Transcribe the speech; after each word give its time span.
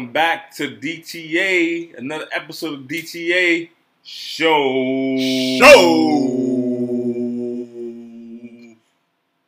Welcome 0.00 0.14
back 0.14 0.56
to 0.56 0.74
DTA, 0.78 1.98
another 1.98 2.24
episode 2.32 2.72
of 2.72 2.80
DTA 2.88 3.68
Show. 4.02 4.48
Show. 5.58 5.66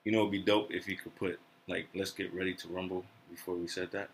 You 0.04 0.12
know, 0.12 0.18
it'd 0.20 0.30
be 0.30 0.42
dope 0.42 0.70
if 0.70 0.86
you 0.86 0.98
could 0.98 1.16
put 1.16 1.40
like, 1.68 1.86
"Let's 1.94 2.10
get 2.10 2.34
ready 2.34 2.52
to 2.52 2.68
rumble" 2.68 3.06
before 3.30 3.54
we 3.54 3.66
said 3.66 3.92
that. 3.92 4.10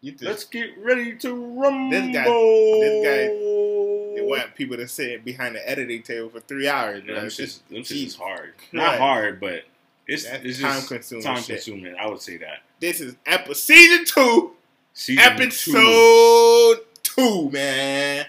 You 0.00 0.12
just, 0.12 0.22
Let's 0.24 0.44
get 0.44 0.78
ready 0.78 1.14
to 1.18 1.34
rumble. 1.34 1.90
This 1.90 2.14
guy- 2.14 2.24
this 2.24 3.04
guy- 3.04 4.14
they 4.16 4.22
want 4.22 4.54
people 4.54 4.78
to 4.78 4.88
sit 4.88 5.26
behind 5.26 5.56
the 5.56 5.68
editing 5.68 6.02
table 6.02 6.30
for 6.30 6.40
three 6.40 6.68
hours. 6.68 7.02
Yeah, 7.06 7.16
them 7.16 7.26
It's 7.26 7.36
just 7.36 7.68
geez. 7.68 7.90
is 7.90 8.14
hard. 8.16 8.54
Right. 8.72 8.80
Not 8.82 8.98
hard, 8.98 9.40
but 9.40 9.64
it's 10.06 10.24
That's 10.24 10.42
it's 10.42 10.58
time 10.60 10.72
just 10.76 10.88
consuming 10.88 11.24
time 11.24 11.36
shit. 11.42 11.48
consuming. 11.56 11.96
I 11.96 12.08
would 12.08 12.22
say 12.22 12.38
that. 12.38 12.62
This 12.80 13.00
is 13.00 13.14
episode 13.24 13.56
season 13.56 14.04
two, 14.04 14.53
Season 14.94 15.24
episode 15.24 16.78
two. 17.02 17.50
man. 17.50 18.26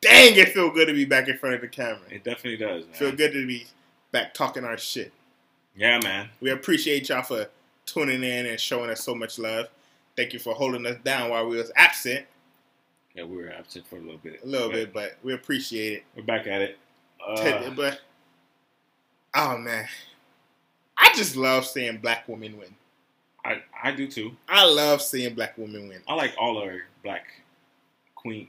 Dang, 0.00 0.36
it 0.36 0.50
feel 0.50 0.70
good 0.70 0.86
to 0.86 0.92
be 0.92 1.06
back 1.06 1.28
in 1.28 1.38
front 1.38 1.54
of 1.54 1.62
the 1.62 1.68
camera. 1.68 1.98
It 2.10 2.24
definitely 2.24 2.58
does, 2.58 2.84
man. 2.84 2.94
Feel 2.94 3.12
good 3.12 3.32
to 3.32 3.46
be 3.46 3.66
back 4.12 4.34
talking 4.34 4.64
our 4.64 4.76
shit. 4.76 5.12
Yeah, 5.74 5.98
man. 6.02 6.28
We 6.40 6.50
appreciate 6.50 7.08
y'all 7.08 7.22
for 7.22 7.48
tuning 7.86 8.22
in 8.22 8.46
and 8.46 8.60
showing 8.60 8.90
us 8.90 9.02
so 9.02 9.14
much 9.14 9.38
love. 9.38 9.68
Thank 10.14 10.34
you 10.34 10.38
for 10.38 10.54
holding 10.54 10.86
us 10.86 10.98
down 11.02 11.30
while 11.30 11.46
we 11.46 11.56
was 11.56 11.72
absent 11.74 12.24
Yeah, 13.14 13.24
we 13.24 13.36
were 13.38 13.50
absent 13.50 13.86
for 13.86 13.96
a 13.96 14.00
little 14.00 14.18
bit. 14.18 14.40
a 14.44 14.46
little 14.46 14.68
but 14.68 14.74
bit, 14.74 14.92
but 14.92 15.16
we 15.22 15.32
appreciate 15.32 15.94
it. 15.94 16.04
We're 16.14 16.22
back 16.22 16.46
at 16.46 16.62
it. 16.62 16.78
Uh, 17.26 17.70
but 17.70 18.00
oh 19.34 19.56
man, 19.56 19.88
I 20.98 21.12
just 21.16 21.34
love 21.34 21.64
seeing 21.66 21.96
black 21.96 22.28
women 22.28 22.58
win. 22.58 22.74
I 23.44 23.62
I 23.82 23.92
do 23.92 24.06
too. 24.08 24.34
I 24.48 24.64
love 24.64 25.02
seeing 25.02 25.34
black 25.34 25.56
women 25.58 25.88
win. 25.88 26.00
I 26.08 26.14
like 26.14 26.34
all 26.38 26.58
our 26.58 26.82
black 27.02 27.26
queen 28.14 28.48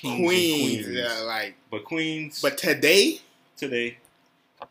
Queens, 0.00 0.16
queens. 0.20 0.88
yeah, 0.88 1.20
like. 1.24 1.54
but 1.70 1.84
queens. 1.84 2.40
But 2.40 2.56
today 2.58 3.20
today, 3.56 3.98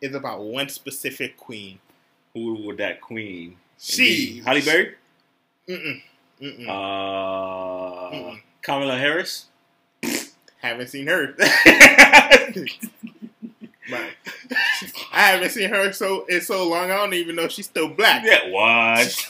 is 0.00 0.14
about 0.14 0.42
one 0.42 0.68
specific 0.68 1.36
queen. 1.36 1.78
who 2.34 2.54
would 2.64 2.78
that 2.78 3.00
queen? 3.00 3.56
She? 3.78 4.42
Halle 4.44 4.62
Berry, 4.62 4.94
Mm-mm, 5.68 6.02
mm-mm, 6.40 6.68
uh, 6.68 8.10
Mm-mm. 8.14 8.40
Kamala 8.62 8.96
Harris. 8.98 9.46
haven't 10.60 10.88
seen 10.88 11.06
her. 11.06 11.34
But 13.88 14.00
I 15.16 15.30
haven't 15.30 15.50
seen 15.50 15.70
her 15.70 15.92
so 15.92 16.26
in 16.26 16.42
so 16.42 16.68
long. 16.68 16.90
I 16.90 16.96
don't 16.96 17.14
even 17.14 17.36
know 17.36 17.48
she's 17.48 17.64
still 17.64 17.88
black. 17.88 18.22
yeah, 18.24 18.50
what? 18.50 19.26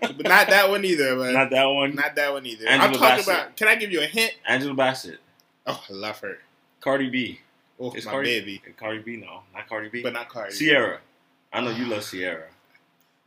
But 0.16 0.28
not 0.28 0.48
that 0.48 0.70
one 0.70 0.84
either. 0.84 1.14
But 1.16 1.32
Not 1.32 1.50
that 1.50 1.64
one. 1.64 1.94
not 1.94 2.14
that 2.14 2.32
one 2.32 2.46
either. 2.46 2.66
Angela 2.66 2.88
I'm 2.88 2.92
talking 2.94 3.16
Bassett. 3.16 3.34
about. 3.34 3.56
Can 3.56 3.68
I 3.68 3.74
give 3.74 3.92
you 3.92 4.00
a 4.00 4.06
hint? 4.06 4.32
Angela 4.46 4.72
Bassett, 4.72 5.18
Oh, 5.66 5.84
I 5.90 5.92
love 5.92 6.18
her. 6.20 6.38
Cardi 6.80 7.10
B. 7.10 7.40
Oh, 7.78 7.92
It's 7.92 8.06
my 8.06 8.12
Cardi 8.12 8.40
baby. 8.40 8.62
Cardi 8.78 9.00
B, 9.00 9.16
no, 9.16 9.40
not 9.52 9.68
Cardi 9.68 9.90
B. 9.90 10.02
But 10.02 10.14
not 10.14 10.30
Cardi. 10.30 10.54
Ciara. 10.54 11.00
I 11.52 11.60
know 11.60 11.70
you 11.70 11.84
ah. 11.86 11.96
love 11.96 12.10
Ciara. 12.10 12.46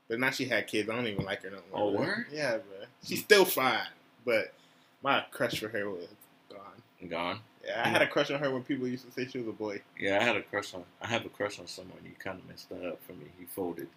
But 0.07 0.19
now 0.19 0.31
she 0.31 0.45
had 0.45 0.65
kids. 0.65 0.89
I 0.89 0.95
don't 0.95 1.05
even 1.05 1.25
like 1.25 1.43
her 1.43 1.51
no 1.51 1.57
more. 1.71 1.89
Oh, 1.89 1.91
word? 1.91 2.25
Yeah, 2.31 2.53
bro. 2.53 2.87
She's 3.03 3.19
mm. 3.19 3.25
still 3.25 3.45
fine. 3.45 3.85
But 4.25 4.53
my 5.03 5.23
crush 5.29 5.59
for 5.59 5.67
her 5.67 5.87
was 5.87 6.07
gone. 6.49 7.07
Gone. 7.09 7.39
Yeah, 7.65 7.81
I 7.83 7.89
had 7.89 8.01
a 8.01 8.07
crush 8.07 8.31
on 8.31 8.39
her 8.39 8.51
when 8.51 8.63
people 8.63 8.87
used 8.87 9.05
to 9.05 9.11
say 9.11 9.27
she 9.29 9.37
was 9.39 9.47
a 9.47 9.51
boy. 9.51 9.81
Yeah, 9.99 10.19
I 10.19 10.23
had 10.23 10.37
a 10.37 10.41
crush 10.41 10.73
on. 10.73 10.83
I 11.01 11.07
have 11.07 11.25
a 11.25 11.29
crush 11.29 11.59
on 11.59 11.67
someone. 11.67 11.97
You 12.03 12.11
kind 12.17 12.39
of 12.39 12.47
messed 12.47 12.69
that 12.69 12.85
up 12.87 12.99
for 13.05 13.13
me. 13.13 13.25
He 13.37 13.45
folded. 13.45 13.87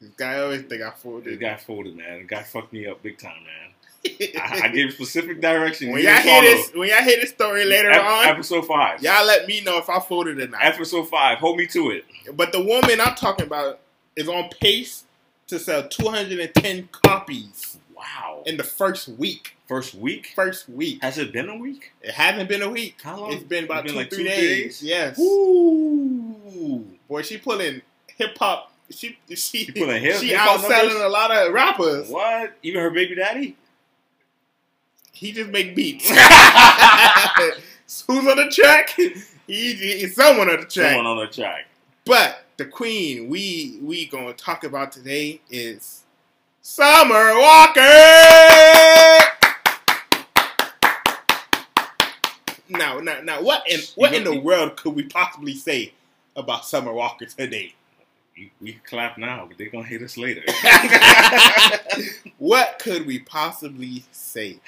This 0.00 0.10
guy 0.16 0.38
always 0.40 0.62
think 0.62 0.82
I 0.82 0.90
folded. 0.90 1.24
fooled 1.24 1.40
guy 1.40 1.56
folded, 1.56 1.96
man. 1.96 2.18
The 2.18 2.24
guy 2.24 2.42
fucked 2.42 2.72
me 2.72 2.86
up 2.86 3.02
big 3.02 3.18
time, 3.18 3.32
man. 3.44 3.72
I, 4.40 4.60
I 4.64 4.68
gave 4.68 4.92
specific 4.92 5.40
direction. 5.40 5.90
when 5.90 6.02
y'all 6.04 6.14
hear 6.16 6.40
this, 6.42 6.70
when 6.74 6.88
y'all 6.88 7.02
hear 7.02 7.16
this 7.20 7.30
story 7.30 7.64
later 7.64 7.90
Ep- 7.90 8.04
on, 8.04 8.26
episode 8.26 8.64
five. 8.66 9.02
y'all 9.02 9.26
let 9.26 9.46
me 9.48 9.60
know 9.62 9.78
if 9.78 9.88
I 9.90 9.98
folded 9.98 10.38
or 10.38 10.46
not. 10.48 10.64
Episode 10.64 11.08
five. 11.08 11.38
Hold 11.38 11.56
me 11.56 11.66
to 11.68 11.90
it. 11.90 12.04
But 12.36 12.52
the 12.52 12.62
woman 12.62 13.00
I'm 13.00 13.16
talking 13.16 13.46
about 13.46 13.80
is 14.14 14.28
on 14.28 14.50
pace 14.60 15.04
to 15.48 15.58
sell 15.58 15.88
210 15.88 16.88
copies 16.92 17.78
Wow. 17.96 18.42
in 18.46 18.56
the 18.56 18.62
first 18.64 19.08
week. 19.08 19.56
First 19.68 19.94
week. 19.94 20.32
First 20.34 20.68
week. 20.68 21.02
Has 21.02 21.18
it 21.18 21.30
been 21.30 21.48
a 21.50 21.56
week? 21.56 21.92
It 22.00 22.12
hasn't 22.12 22.48
been 22.48 22.62
a 22.62 22.70
week. 22.70 22.96
How 23.02 23.20
long? 23.20 23.32
It's 23.34 23.44
been 23.44 23.64
about 23.64 23.84
It's 23.84 23.92
two, 23.92 23.98
like 23.98 24.10
three 24.10 24.24
two, 24.24 24.30
days. 24.30 24.82
Yes. 24.82 25.18
Ooh. 25.18 26.86
Boy, 27.06 27.20
she 27.22 27.36
pulling 27.36 27.82
hip 28.16 28.36
hop. 28.38 28.72
She 28.90 29.18
she 29.28 29.36
She 29.36 29.72
pulling 29.72 30.02
hip- 30.02 30.16
she 30.16 30.30
outselling 30.32 31.04
a 31.04 31.08
lot 31.10 31.30
of 31.30 31.52
rappers. 31.52 32.08
What? 32.08 32.54
Even 32.62 32.80
her 32.80 32.90
baby 32.90 33.14
daddy? 33.14 33.56
He 35.12 35.32
just 35.32 35.50
make 35.50 35.76
beats. 35.76 36.08
Who's 38.06 38.26
on 38.26 38.36
the 38.36 38.50
track? 38.50 38.90
He, 38.90 39.14
he's 39.46 40.14
someone 40.14 40.48
on 40.48 40.60
the 40.60 40.66
track. 40.66 40.94
Someone 40.94 41.06
on 41.06 41.18
the 41.18 41.26
track. 41.26 41.66
But 42.06 42.44
the 42.56 42.64
queen 42.64 43.28
we 43.28 43.78
we 43.82 44.06
gonna 44.06 44.32
talk 44.32 44.64
about 44.64 44.92
today 44.92 45.40
is 45.50 46.04
Summer 46.62 47.38
Walker. 47.38 47.80
Now, 52.68 52.98
now, 53.00 53.20
now, 53.22 53.42
what 53.42 53.68
in 53.68 53.80
what 53.94 54.14
in 54.14 54.24
the 54.24 54.38
world 54.38 54.76
could 54.76 54.94
we 54.94 55.04
possibly 55.04 55.54
say 55.54 55.92
about 56.36 56.64
Summer 56.64 56.92
Walker 56.92 57.26
today? 57.26 57.74
We, 58.36 58.52
we 58.60 58.72
can 58.72 58.80
clap 58.84 59.18
now, 59.18 59.46
but 59.46 59.58
they're 59.58 59.70
gonna 59.70 59.84
hate 59.84 60.02
us 60.02 60.16
later. 60.16 60.42
what 62.38 62.78
could 62.78 63.06
we 63.06 63.20
possibly 63.20 64.04
say? 64.12 64.60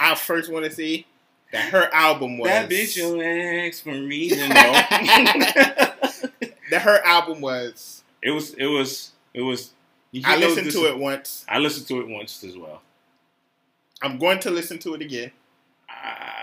I 0.00 0.14
first 0.14 0.50
want 0.50 0.64
to 0.64 0.70
say 0.70 1.06
that 1.52 1.70
her 1.70 1.88
album 1.92 2.38
was 2.38 2.50
that 2.50 2.68
bitch 2.68 2.96
your 2.96 3.22
ex 3.22 3.80
for 3.80 3.94
me 3.94 4.30
to 4.30 4.48
know. 4.48 4.54
that 6.70 6.82
her 6.82 7.00
album 7.04 7.40
was. 7.40 8.02
it 8.22 8.30
was. 8.30 8.54
It 8.54 8.66
was. 8.66 9.12
It 9.32 9.42
was. 9.42 9.70
I 10.24 10.36
listened 10.36 10.70
to 10.72 10.86
it 10.86 10.98
once. 10.98 11.44
I 11.48 11.58
listened 11.58 11.86
to 11.88 12.00
it 12.00 12.08
once 12.08 12.42
as 12.44 12.56
well. 12.56 12.82
I'm 14.02 14.18
going 14.18 14.40
to 14.40 14.50
listen 14.50 14.78
to 14.80 14.94
it 14.94 15.02
again, 15.02 15.30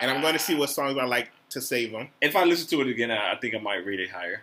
and 0.02 0.12
I'm 0.12 0.22
going 0.22 0.34
to 0.34 0.40
see 0.40 0.56
what 0.56 0.70
songs 0.70 0.98
I 0.98 1.06
like 1.06 1.30
to 1.50 1.62
save 1.62 1.92
them. 1.92 2.10
If 2.22 2.36
I 2.36 2.44
listen 2.44 2.68
to 2.70 2.82
it 2.82 2.88
again, 2.88 3.12
I, 3.12 3.34
I 3.34 3.36
think 3.40 3.56
I 3.56 3.60
might 3.60 3.86
rate 3.86 4.00
it 4.00 4.10
higher. 4.10 4.42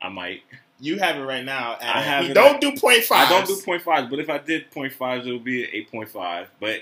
I 0.00 0.08
might. 0.08 0.42
You 0.80 0.98
have 0.98 1.16
it 1.16 1.22
right 1.24 1.44
now. 1.44 1.74
At, 1.80 1.96
I 1.96 2.00
have 2.00 2.24
it 2.26 2.34
don't 2.34 2.56
at- 2.56 2.60
do 2.60 2.72
point 2.76 3.04
five. 3.04 3.26
I 3.26 3.30
don't 3.30 3.46
do 3.46 3.56
point 3.64 3.82
fives, 3.82 4.08
but 4.10 4.18
if 4.18 4.28
I 4.28 4.38
did 4.38 4.70
point 4.70 4.92
fives, 4.92 5.26
it 5.26 5.32
would 5.32 5.44
be 5.44 5.64
an 5.64 5.70
eight 5.72 5.90
point 5.90 6.08
five. 6.08 6.48
But 6.60 6.80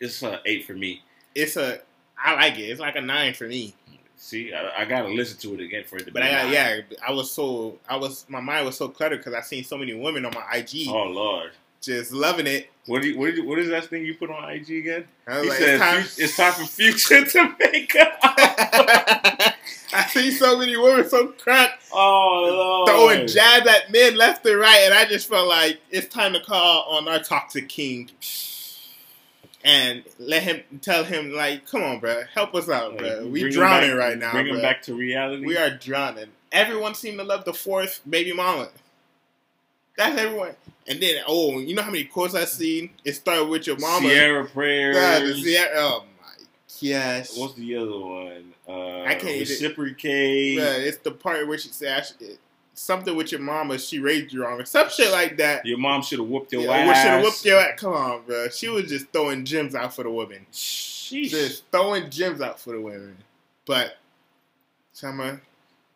it's 0.00 0.22
a 0.22 0.40
eight 0.46 0.64
for 0.64 0.74
me. 0.74 1.02
It's 1.34 1.56
a. 1.56 1.80
I 2.22 2.34
like 2.34 2.58
it. 2.58 2.62
It's 2.70 2.80
like 2.80 2.96
a 2.96 3.00
nine 3.00 3.34
for 3.34 3.48
me. 3.48 3.74
See, 4.16 4.52
I, 4.54 4.82
I 4.82 4.84
gotta 4.84 5.08
listen 5.08 5.38
to 5.40 5.54
it 5.54 5.64
again 5.64 5.82
for 5.84 5.96
it 5.96 6.06
to 6.06 6.12
But 6.12 6.22
be. 6.22 6.28
I 6.28 6.50
yeah. 6.52 6.80
I 7.06 7.10
was 7.12 7.30
so 7.30 7.78
I 7.88 7.96
was 7.96 8.24
my 8.28 8.40
mind 8.40 8.64
was 8.64 8.76
so 8.76 8.88
cluttered 8.88 9.18
because 9.18 9.34
I 9.34 9.40
seen 9.40 9.64
so 9.64 9.76
many 9.76 9.92
women 9.94 10.24
on 10.24 10.32
my 10.32 10.44
IG 10.58 10.86
Oh 10.88 11.04
Lord, 11.04 11.50
just 11.82 12.12
loving 12.12 12.46
it. 12.46 12.70
what 12.86 13.02
do 13.02 13.08
you, 13.08 13.18
what, 13.18 13.26
did 13.26 13.36
you, 13.38 13.44
what 13.46 13.58
is 13.58 13.68
that 13.68 13.86
thing 13.86 14.04
you 14.06 14.14
put 14.14 14.30
on 14.30 14.48
IG 14.50 14.70
again? 14.70 15.04
He 15.28 15.48
like, 15.48 15.58
said 15.58 15.68
it's 15.74 15.82
time. 15.82 16.24
It's 16.24 16.36
time 16.36 16.52
for 16.52 16.64
future 16.64 17.24
to 17.32 17.54
make 17.58 17.94
up. 17.96 18.12
I 19.94 20.06
see 20.08 20.30
so 20.30 20.56
many 20.58 20.74
women 20.76 21.06
so 21.06 21.28
cracked 21.28 21.82
Oh 21.92 22.48
Lord, 22.50 22.88
throwing 22.88 23.26
jabs 23.26 23.66
at 23.66 23.92
men 23.92 24.16
left 24.16 24.46
and 24.46 24.58
right, 24.58 24.80
and 24.84 24.94
I 24.94 25.04
just 25.04 25.28
felt 25.28 25.46
like 25.48 25.80
it's 25.90 26.08
time 26.08 26.32
to 26.32 26.40
call 26.40 26.84
on 26.96 27.06
our 27.08 27.18
toxic 27.18 27.68
king 27.68 28.10
and 29.64 30.02
let 30.18 30.42
him 30.42 30.62
tell 30.80 31.04
him 31.04 31.32
like, 31.32 31.66
"Come 31.68 31.82
on, 31.82 32.00
bro, 32.00 32.22
help 32.34 32.54
us 32.54 32.68
out, 32.70 32.96
bro. 32.98 33.26
We 33.26 33.50
drowning 33.50 33.90
back- 33.90 33.98
right 33.98 34.18
now, 34.18 34.32
Bring 34.32 34.46
bro. 34.46 34.56
him 34.56 34.62
back 34.62 34.82
to 34.84 34.94
reality. 34.94 35.44
We 35.44 35.56
are 35.58 35.70
drowning. 35.70 36.28
Everyone 36.50 36.94
seemed 36.94 37.18
to 37.18 37.24
love 37.24 37.44
the 37.44 37.54
fourth 37.54 38.00
baby 38.08 38.32
mama. 38.32 38.68
That's 39.96 40.18
everyone. 40.18 40.54
And 40.88 41.00
then, 41.00 41.22
oh, 41.28 41.58
you 41.58 41.74
know 41.74 41.82
how 41.82 41.90
many 41.90 42.04
quotes 42.04 42.34
I've 42.34 42.48
seen? 42.48 42.90
It 43.04 43.12
started 43.14 43.44
with 43.46 43.66
your 43.66 43.78
mama. 43.78 44.08
Ciara 44.08 44.44
prayers. 44.46 44.96
God, 44.96 45.22
the 45.22 45.42
Ciara. 45.42 45.70
Oh 45.76 46.04
my 46.20 46.88
gosh. 46.88 47.36
What's 47.36 47.54
the 47.54 47.76
other 47.76 47.98
one? 47.98 48.54
Uh, 48.68 49.02
I 49.02 49.14
can't 49.14 49.38
reciprocate. 49.40 50.58
Bruh, 50.58 50.78
it's 50.80 50.98
the 50.98 51.10
part 51.12 51.46
where 51.46 51.58
she 51.58 51.68
said 51.68 52.04
something 52.74 53.14
with 53.14 53.30
your 53.30 53.40
mama. 53.40 53.78
She 53.78 53.98
raised 54.00 54.32
you 54.32 54.42
wrong, 54.42 54.60
or 54.60 54.64
some 54.64 54.88
shit 54.88 55.12
like 55.12 55.36
that. 55.36 55.64
Your 55.66 55.78
mom 55.78 56.02
should 56.02 56.18
have 56.20 56.28
whooped 56.28 56.52
your 56.52 56.62
Yeah, 56.62 56.72
ass. 56.72 57.02
should 57.02 57.10
have 57.10 57.22
whooped 57.22 57.44
your 57.44 57.58
ass. 57.60 57.78
Come 57.78 57.92
on, 57.92 58.22
bro. 58.26 58.48
She 58.48 58.68
was 58.68 58.88
just 58.88 59.06
throwing 59.12 59.44
gems 59.44 59.74
out 59.74 59.94
for 59.94 60.02
the 60.04 60.10
women. 60.10 60.46
Sheesh. 60.52 61.28
Just 61.30 61.64
throwing 61.70 62.08
gems 62.10 62.40
out 62.40 62.58
for 62.58 62.72
the 62.72 62.80
women. 62.80 63.18
But, 63.66 63.98
Summer, 64.92 65.40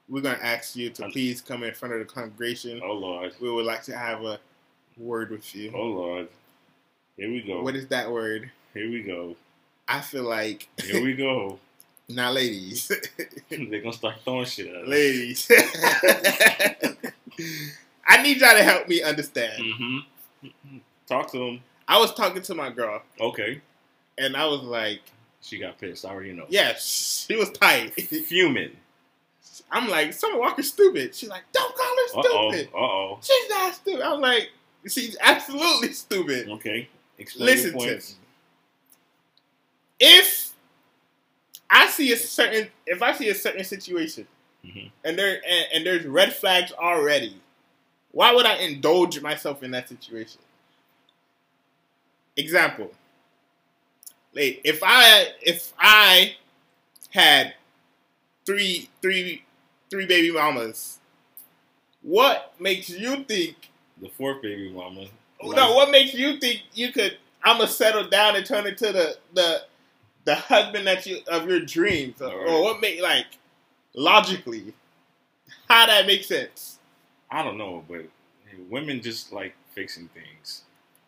we're 0.09 0.21
gonna 0.23 0.39
ask 0.43 0.77
you 0.77 0.91
to 0.91 1.09
please 1.11 1.41
come 1.41 1.63
in 1.65 1.75
front 1.75 1.95
of 1.95 2.01
the 2.01 2.07
congregation. 2.07 2.81
Oh 2.85 2.93
Lord. 2.93 3.33
We 3.41 3.51
would 3.51 3.65
like 3.67 3.83
to 3.85 3.97
have 3.97 4.23
a 4.25 4.39
word 4.97 5.31
with 5.31 5.55
you. 5.55 5.73
Oh 5.75 5.83
Lord. 5.83 6.29
Here 7.17 7.31
we 7.31 7.41
go. 7.43 7.63
What 7.63 7.75
is 7.77 7.87
that 7.89 8.11
word? 8.11 8.51
Here 8.75 8.91
we 8.91 9.03
go. 9.03 9.37
I 9.89 10.01
feel 10.01 10.25
like 10.25 10.69
Here 10.83 11.03
we 11.03 11.15
go. 11.15 11.59
now, 12.09 12.31
ladies, 12.31 12.89
They're 13.49 13.81
gonna 13.81 13.93
start 13.93 14.17
throwing 14.25 14.45
shit 14.47 14.69
at 14.69 14.83
us. 14.83 14.89
ladies, 14.89 15.49
I 18.07 18.23
need 18.23 18.39
y'all 18.39 18.57
to 18.57 18.63
help 18.63 18.89
me 18.89 19.03
understand. 19.03 19.63
Mm-hmm. 19.63 20.79
Talk 21.09 21.31
to 21.33 21.39
them. 21.39 21.61
I 21.89 21.99
was 21.99 22.13
talking 22.15 22.43
to 22.43 22.55
my 22.55 22.71
girl, 22.71 23.03
Okay. 23.21 23.61
and 24.19 24.37
I 24.37 24.47
was 24.47 24.63
like, 24.63 25.01
She 25.41 25.59
got 25.59 25.79
pissed. 25.79 26.05
I 26.05 26.11
already 26.11 26.33
know. 26.33 26.47
"Yeah, 26.49 26.75
she 26.79 27.37
was 27.37 27.51
tight." 27.51 27.91
Fuming. 28.01 28.77
I'm 29.71 29.89
like, 29.89 30.13
"Summer 30.13 30.39
Walker's 30.39 30.69
stupid." 30.69 31.15
She's 31.15 31.29
like, 31.29 31.43
"Don't 31.53 31.75
call 31.75 31.87
her 31.87 32.09
stupid. 32.53 32.69
Uh 32.75 32.79
oh. 32.79 33.19
She's 33.23 33.51
not 33.51 33.75
stupid." 33.75 34.03
I'm 34.03 34.21
like, 34.21 34.51
"She's 34.89 35.17
absolutely 35.21 35.93
stupid." 35.93 36.49
Okay. 36.49 36.89
Explain 37.19 37.47
Listen 37.47 37.79
to 37.79 37.87
me. 37.87 38.01
If 39.99 40.53
I 41.71 41.87
see 41.89 42.13
a 42.13 42.17
certain, 42.17 42.69
if 42.87 43.03
I 43.03 43.13
see 43.13 43.29
a 43.29 43.35
certain 43.35 43.65
situation, 43.65 44.27
Mhm. 44.65 44.91
and 45.05 45.19
there 45.19 45.41
and, 45.47 45.67
and 45.73 45.87
there's 45.87 46.05
red 46.07 46.35
flags 46.35 46.73
already, 46.73 47.41
why 48.13 48.33
would 48.33 48.47
I 48.47 48.57
indulge 48.57 49.21
myself 49.21 49.63
in 49.63 49.71
that 49.73 49.89
situation? 49.89 50.41
Example. 52.37 52.93
Like 54.35 54.61
if 54.65 54.83
I 54.83 55.33
if 55.41 55.73
I 55.79 56.37
had 57.11 57.55
three 58.47 58.89
three 59.03 59.45
three 59.91 60.07
baby 60.07 60.33
mamas, 60.33 60.99
what 62.03 62.55
makes 62.59 62.89
you 62.89 63.25
think 63.25 63.57
The 64.01 64.09
fourth 64.09 64.41
baby 64.43 64.71
mama. 64.71 65.07
Oh, 65.43 65.51
no, 65.51 65.75
what 65.75 65.91
makes 65.91 66.15
you 66.15 66.39
think 66.39 66.63
you 66.73 66.93
could? 66.93 67.19
I'm 67.45 67.59
gonna 67.59 67.69
settle 67.69 68.09
down 68.09 68.37
and 68.37 68.47
turn 68.47 68.67
into 68.67 68.93
the 68.93 69.17
the 69.35 69.63
the 70.25 70.35
husband 70.35 70.87
that 70.87 71.07
you 71.07 71.19
of 71.29 71.49
your 71.49 71.61
dreams, 71.61 72.21
or, 72.23 72.33
or 72.33 72.63
what 72.63 72.81
make 72.81 73.01
like 73.01 73.27
logically 73.95 74.75
how 75.69 75.87
that 75.87 76.07
makes 76.07 76.27
sense? 76.27 76.79
I 77.31 77.43
don't 77.43 77.59
know, 77.59 77.85
but 77.89 78.05
women 78.69 79.03
just 79.03 79.33
like 79.33 79.55
fixing 79.75 80.09
things. 80.09 80.63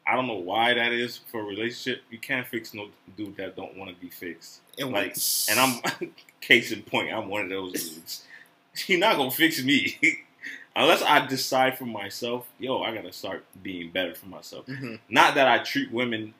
I 0.08 0.14
don't 0.16 0.26
know 0.26 0.34
why 0.36 0.72
that 0.74 0.92
is 0.92 1.18
for 1.18 1.40
a 1.40 1.44
relationship. 1.44 2.02
You 2.10 2.18
can't 2.18 2.46
fix 2.46 2.72
no 2.72 2.88
dude 3.16 3.36
that 3.36 3.56
don't 3.56 3.76
want 3.76 3.90
to 3.94 3.96
be 4.00 4.08
fixed. 4.08 4.60
And 4.78 4.90
Like, 4.92 5.16
and 5.50 5.58
I'm 5.60 6.10
case 6.40 6.72
in 6.72 6.82
point, 6.82 7.12
I'm 7.12 7.28
one 7.28 7.42
of 7.42 7.50
those 7.50 7.72
dudes. 7.72 8.24
You're 8.86 8.98
not 9.00 9.16
gonna 9.16 9.30
fix 9.30 9.62
me 9.62 9.98
unless 10.76 11.02
I 11.02 11.26
decide 11.26 11.76
for 11.76 11.84
myself. 11.84 12.46
Yo, 12.58 12.80
I 12.82 12.94
gotta 12.94 13.12
start 13.12 13.44
being 13.62 13.90
better 13.90 14.14
for 14.14 14.26
myself. 14.26 14.66
Mhm. 14.66 14.98
Not 15.10 15.34
that 15.34 15.46
I 15.48 15.58
treat 15.62 15.90
women 15.92 16.32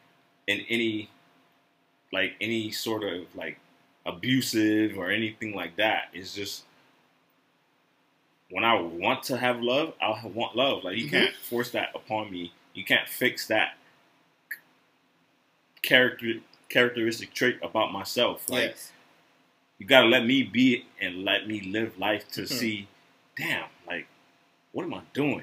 in 0.46 0.60
any 0.68 1.10
like 2.12 2.36
any 2.40 2.70
sort 2.70 3.02
of 3.04 3.26
like 3.36 3.58
abusive 4.06 4.96
or 4.96 5.10
anything 5.10 5.54
like 5.54 5.76
that. 5.76 6.08
It's 6.14 6.32
just 6.34 6.64
when 8.50 8.64
I 8.64 8.80
want 8.80 9.24
to 9.24 9.36
have 9.36 9.60
love, 9.60 9.92
I 10.00 10.24
want 10.26 10.56
love. 10.56 10.84
Like 10.84 10.96
you 10.96 11.06
Mhm. 11.06 11.10
can't 11.10 11.34
force 11.36 11.70
that 11.72 11.90
upon 11.94 12.30
me. 12.30 12.52
You 12.78 12.84
can't 12.84 13.08
fix 13.08 13.44
that 13.48 13.76
character 15.82 16.34
characteristic 16.68 17.34
trait 17.34 17.58
about 17.62 17.92
myself. 17.92 18.48
Like 18.48 18.70
yes, 18.70 18.92
you 19.78 19.86
gotta 19.86 20.06
let 20.06 20.24
me 20.24 20.44
be 20.44 20.84
and 21.00 21.24
let 21.24 21.48
me 21.48 21.60
live 21.60 21.98
life 21.98 22.30
to 22.32 22.42
Mhm. 22.42 22.48
see, 22.48 22.88
damn, 23.36 23.64
like, 23.86 24.06
what 24.72 24.84
am 24.84 24.94
I 24.94 25.00
doing? 25.12 25.42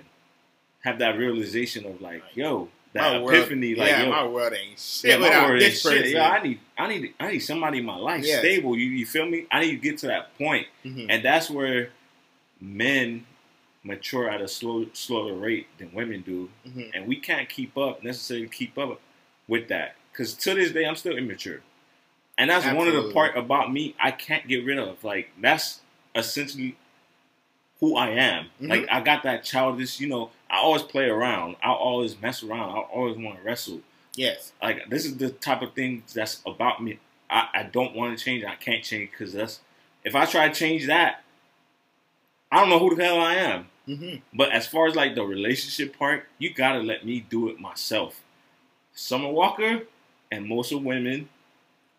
Have 0.86 1.00
that 1.00 1.18
realization 1.18 1.86
of 1.86 2.00
like, 2.00 2.24
yo, 2.36 2.70
that 2.94 3.02
My 3.14 3.20
world- 3.20 3.36
epiphany, 3.36 3.76
like, 3.76 3.90
yeah, 3.90 4.04
yo, 4.04 4.10
my 4.12 4.26
world 4.26 4.54
ain't 4.54 4.80
shit 4.80 5.10
yeah, 5.12 5.18
my 5.18 5.28
without 5.28 5.50
word 5.50 5.62
this 5.62 5.76
is 5.76 5.84
person. 5.84 6.04
shit. 6.04 6.12
Yo, 6.14 6.22
I 6.22 6.42
need, 6.44 6.60
I 6.78 6.88
need, 6.88 7.14
I 7.20 7.32
need 7.34 7.40
somebody 7.40 7.80
in 7.80 7.86
my 7.86 7.98
life 7.98 8.24
Yes. 8.24 8.40
stable. 8.40 8.78
You, 8.78 8.86
you 8.86 9.06
feel 9.06 9.26
me? 9.26 9.46
I 9.52 9.60
need 9.60 9.72
to 9.72 9.78
get 9.78 9.98
to 10.00 10.08
that 10.08 10.38
point, 10.38 10.68
Mhm. 10.86 11.08
and 11.10 11.22
that's 11.26 11.50
where 11.50 11.90
men 12.62 13.26
mature 13.86 14.28
at 14.30 14.42
a 14.42 14.48
slow, 14.48 14.86
slower 14.94 15.34
rate 15.34 15.68
than 15.78 15.94
women 15.94 16.22
do, 16.22 16.50
Mhm. 16.68 16.92
and 16.94 17.08
we 17.08 17.16
can't 17.18 17.48
keep 17.48 17.78
up 17.78 18.04
necessarily 18.04 18.50
keep 18.50 18.78
up 18.78 19.00
with 19.48 19.68
that. 19.70 19.96
Because 20.12 20.34
to 20.34 20.54
this 20.56 20.72
day, 20.72 20.86
I'm 20.86 20.96
still 20.96 21.18
immature, 21.18 21.62
and 22.38 22.50
that's 22.50 22.66
one 22.66 22.88
of 22.88 22.94
the 22.96 23.12
part 23.14 23.38
about 23.38 23.72
me 23.72 23.96
I 24.00 24.12
can't 24.12 24.48
get 24.48 24.66
rid 24.66 24.80
of. 24.80 25.04
Like 25.04 25.32
that's 25.40 25.82
essentially 26.16 26.76
who 27.80 27.96
I 27.96 28.10
am. 28.10 28.50
Mhm. 28.62 28.70
Like 28.70 28.88
I 28.90 29.02
got 29.02 29.24
that 29.24 29.44
childish, 29.44 30.00
you 30.00 30.08
know. 30.08 30.32
I 30.50 30.58
always 30.58 30.82
play 30.84 31.06
around. 31.10 31.58
I 31.62 31.70
always 31.72 32.20
mess 32.22 32.42
around. 32.44 32.70
I 32.70 32.80
always 32.80 33.18
want 33.18 33.38
to 33.38 33.44
wrestle. 33.44 33.82
Yes, 34.16 34.54
Like 34.62 34.88
this 34.90 35.06
is 35.06 35.18
the 35.18 35.30
type 35.30 35.62
of 35.62 35.74
thing 35.74 36.04
that's 36.14 36.42
about 36.46 36.82
me. 36.82 37.00
I, 37.30 37.50
I 37.54 37.64
don't 37.64 37.94
want 37.94 38.18
to 38.18 38.24
change. 38.24 38.46
I 38.46 38.56
can't 38.56 38.82
change 38.84 39.12
because 39.12 39.34
that's 39.34 39.60
if 40.06 40.16
I 40.16 40.26
try 40.26 40.48
to 40.48 40.56
change 40.56 40.88
that, 40.88 41.24
I 42.52 42.62
don't 42.62 42.70
know 42.70 42.80
who 42.80 42.96
the 42.96 43.04
hell 43.04 43.20
I 43.20 43.34
am. 43.36 43.68
Hmm 43.86 44.16
But 44.34 44.52
as 44.52 44.68
far 44.68 44.88
as 44.88 44.96
like 44.96 45.16
the 45.16 45.24
relationship 45.24 45.98
part, 45.98 46.28
you 46.40 46.54
gotta 46.54 46.80
let 46.80 47.06
me 47.06 47.20
do 47.30 47.50
it 47.50 47.60
myself. 47.60 48.22
Summer 48.94 49.30
Walker 49.30 49.84
and 50.32 50.48
most 50.48 50.72
of 50.72 50.84
women, 50.84 51.30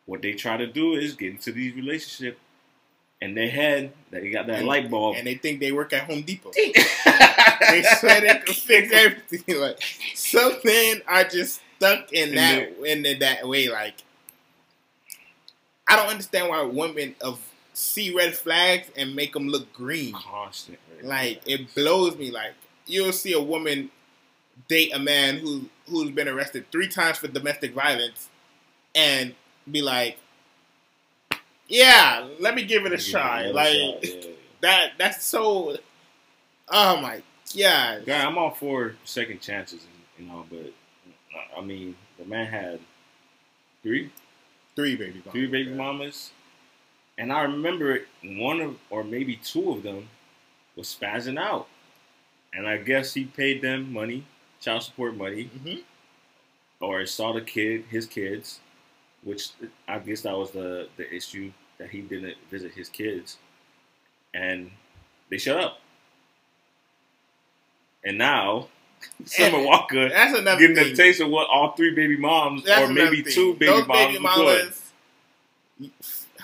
what 0.07 0.23
they 0.23 0.33
try 0.33 0.57
to 0.57 0.67
do 0.67 0.95
is 0.95 1.15
get 1.15 1.31
into 1.33 1.53
these 1.53 1.75
relationships, 1.75 2.39
and 3.21 3.37
their 3.37 3.49
head 3.51 3.93
they 4.11 4.31
got 4.31 4.47
that 4.49 4.59
And- 4.59 4.67
light 4.67 4.91
bulb. 4.91 5.17
and 5.17 5.27
they 5.27 5.35
think 5.35 5.61
they 5.61 5.73
work 5.73 5.93
at 5.93 6.05
Home 6.05 6.23
Depot. 6.23 6.51
they 6.57 7.83
swear 7.99 8.21
they 8.21 8.41
can 8.45 8.55
fix 8.55 8.93
everything. 8.93 9.59
Like 9.61 9.79
some 10.15 10.55
men 10.65 11.03
are 11.07 11.25
just 11.25 11.61
stuck 11.77 12.13
in 12.13 12.31
In 12.31 12.35
that 12.35 12.69
in 12.85 13.19
that 13.21 13.47
way. 13.49 13.69
Like 13.69 13.95
I 15.89 15.97
don't 15.97 16.09
understand 16.09 16.49
why 16.49 16.63
women 16.63 17.15
of 17.21 17.41
see 17.79 18.11
red 18.15 18.35
flags 18.35 18.89
and 18.97 19.15
make 19.15 19.35
them 19.35 19.49
look 19.49 19.71
green. 19.75 20.15
constant. 20.15 20.79
Like 21.03 21.43
it 21.47 21.75
blows 21.75 22.17
me. 22.17 22.31
Like 22.31 22.55
you'll 22.87 23.13
see 23.13 23.35
a 23.35 23.41
woman 23.41 23.91
date 24.69 24.95
a 24.95 24.99
man 24.99 25.37
who 25.37 25.69
who's 25.87 26.11
been 26.11 26.27
arrested 26.27 26.65
three 26.73 26.89
times 26.89 27.19
for 27.19 27.29
domestic 27.29 27.75
violence, 27.75 28.29
and 28.95 29.35
be 29.71 29.83
like, 29.83 30.17
"Yeah, 31.69 32.27
let 32.41 32.55
me 32.55 32.65
give 32.65 32.87
it 32.87 32.93
a 32.93 32.99
try." 32.99 33.47
Like 33.49 34.03
that. 34.63 34.93
That's 34.99 35.25
so. 35.25 35.77
Oh 36.69 36.97
my 37.01 37.17
god. 37.17 37.23
Yeah, 38.07 38.27
I'm 38.27 38.39
all 38.39 38.51
for 38.51 38.97
second 39.05 39.41
chances, 39.41 39.81
and, 40.19 40.27
you 40.27 40.33
know, 40.33 40.45
but 40.51 40.73
I 41.57 41.61
mean, 41.61 41.95
the 42.19 42.25
man 42.25 42.47
had 42.47 42.81
three, 43.83 44.11
Three 44.75 44.97
baby 44.97 45.19
mamas. 45.25 45.33
three 45.33 45.47
baby 45.47 45.71
mamas, 45.73 46.31
and 47.19 47.33
I 47.33 47.43
remember 47.43 48.01
one 48.25 48.61
of, 48.61 48.77
or 48.91 49.05
maybe 49.05 49.37
two 49.37 49.71
of 49.73 49.83
them, 49.83 50.09
was 50.77 50.95
spazzing 51.01 51.39
out, 51.39 51.69
and 52.55 52.67
I 52.69 52.79
guess 52.79 53.15
he 53.15 53.25
paid 53.25 53.63
them 53.63 53.93
money, 53.93 54.25
child 54.61 54.83
support 54.83 55.17
money, 55.17 55.45
hmm 55.45 55.75
or 56.81 57.07
saw 57.07 57.33
the 57.33 57.41
kid, 57.41 57.85
his 57.91 58.07
kids, 58.07 58.61
which 59.25 59.51
I 59.89 59.99
guess 59.99 60.23
that 60.23 60.37
was 60.37 60.51
the 60.53 60.89
the 60.97 61.13
issue 61.15 61.53
that 61.79 61.91
he 61.91 62.03
didn't 62.03 62.37
visit 62.51 62.73
his 62.73 62.89
kids, 62.89 63.39
and 64.35 64.71
they 65.31 65.39
shut 65.39 65.59
up. 65.59 65.81
And 68.05 68.19
now, 68.19 68.69
Summer 69.25 69.63
Walker 69.63 70.09
That's 70.09 70.39
another 70.39 70.61
getting 70.61 70.77
thing. 70.77 70.93
a 70.93 70.97
taste 70.97 71.21
of 71.21 71.31
what 71.31 71.49
all 71.49 71.73
three 71.73 71.95
baby 71.95 72.17
moms, 72.17 72.65
That's 72.65 72.89
or 72.91 72.93
maybe 72.93 73.23
two 73.23 73.55
baby 73.55 73.67
Those 73.67 73.87
moms, 73.89 74.07
baby 74.13 74.19
mamas. 74.23 74.83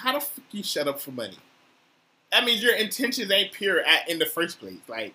How 0.02 0.14
the 0.14 0.20
fuck 0.20 0.44
you 0.50 0.62
shut 0.62 0.88
up 0.88 1.00
for 1.00 1.12
money? 1.12 1.38
That 2.32 2.44
means 2.44 2.62
your 2.62 2.74
intentions 2.74 3.30
ain't 3.30 3.52
pure 3.52 3.80
at, 3.80 4.08
in 4.08 4.18
the 4.18 4.26
first 4.26 4.58
place. 4.58 4.80
Like 4.88 5.14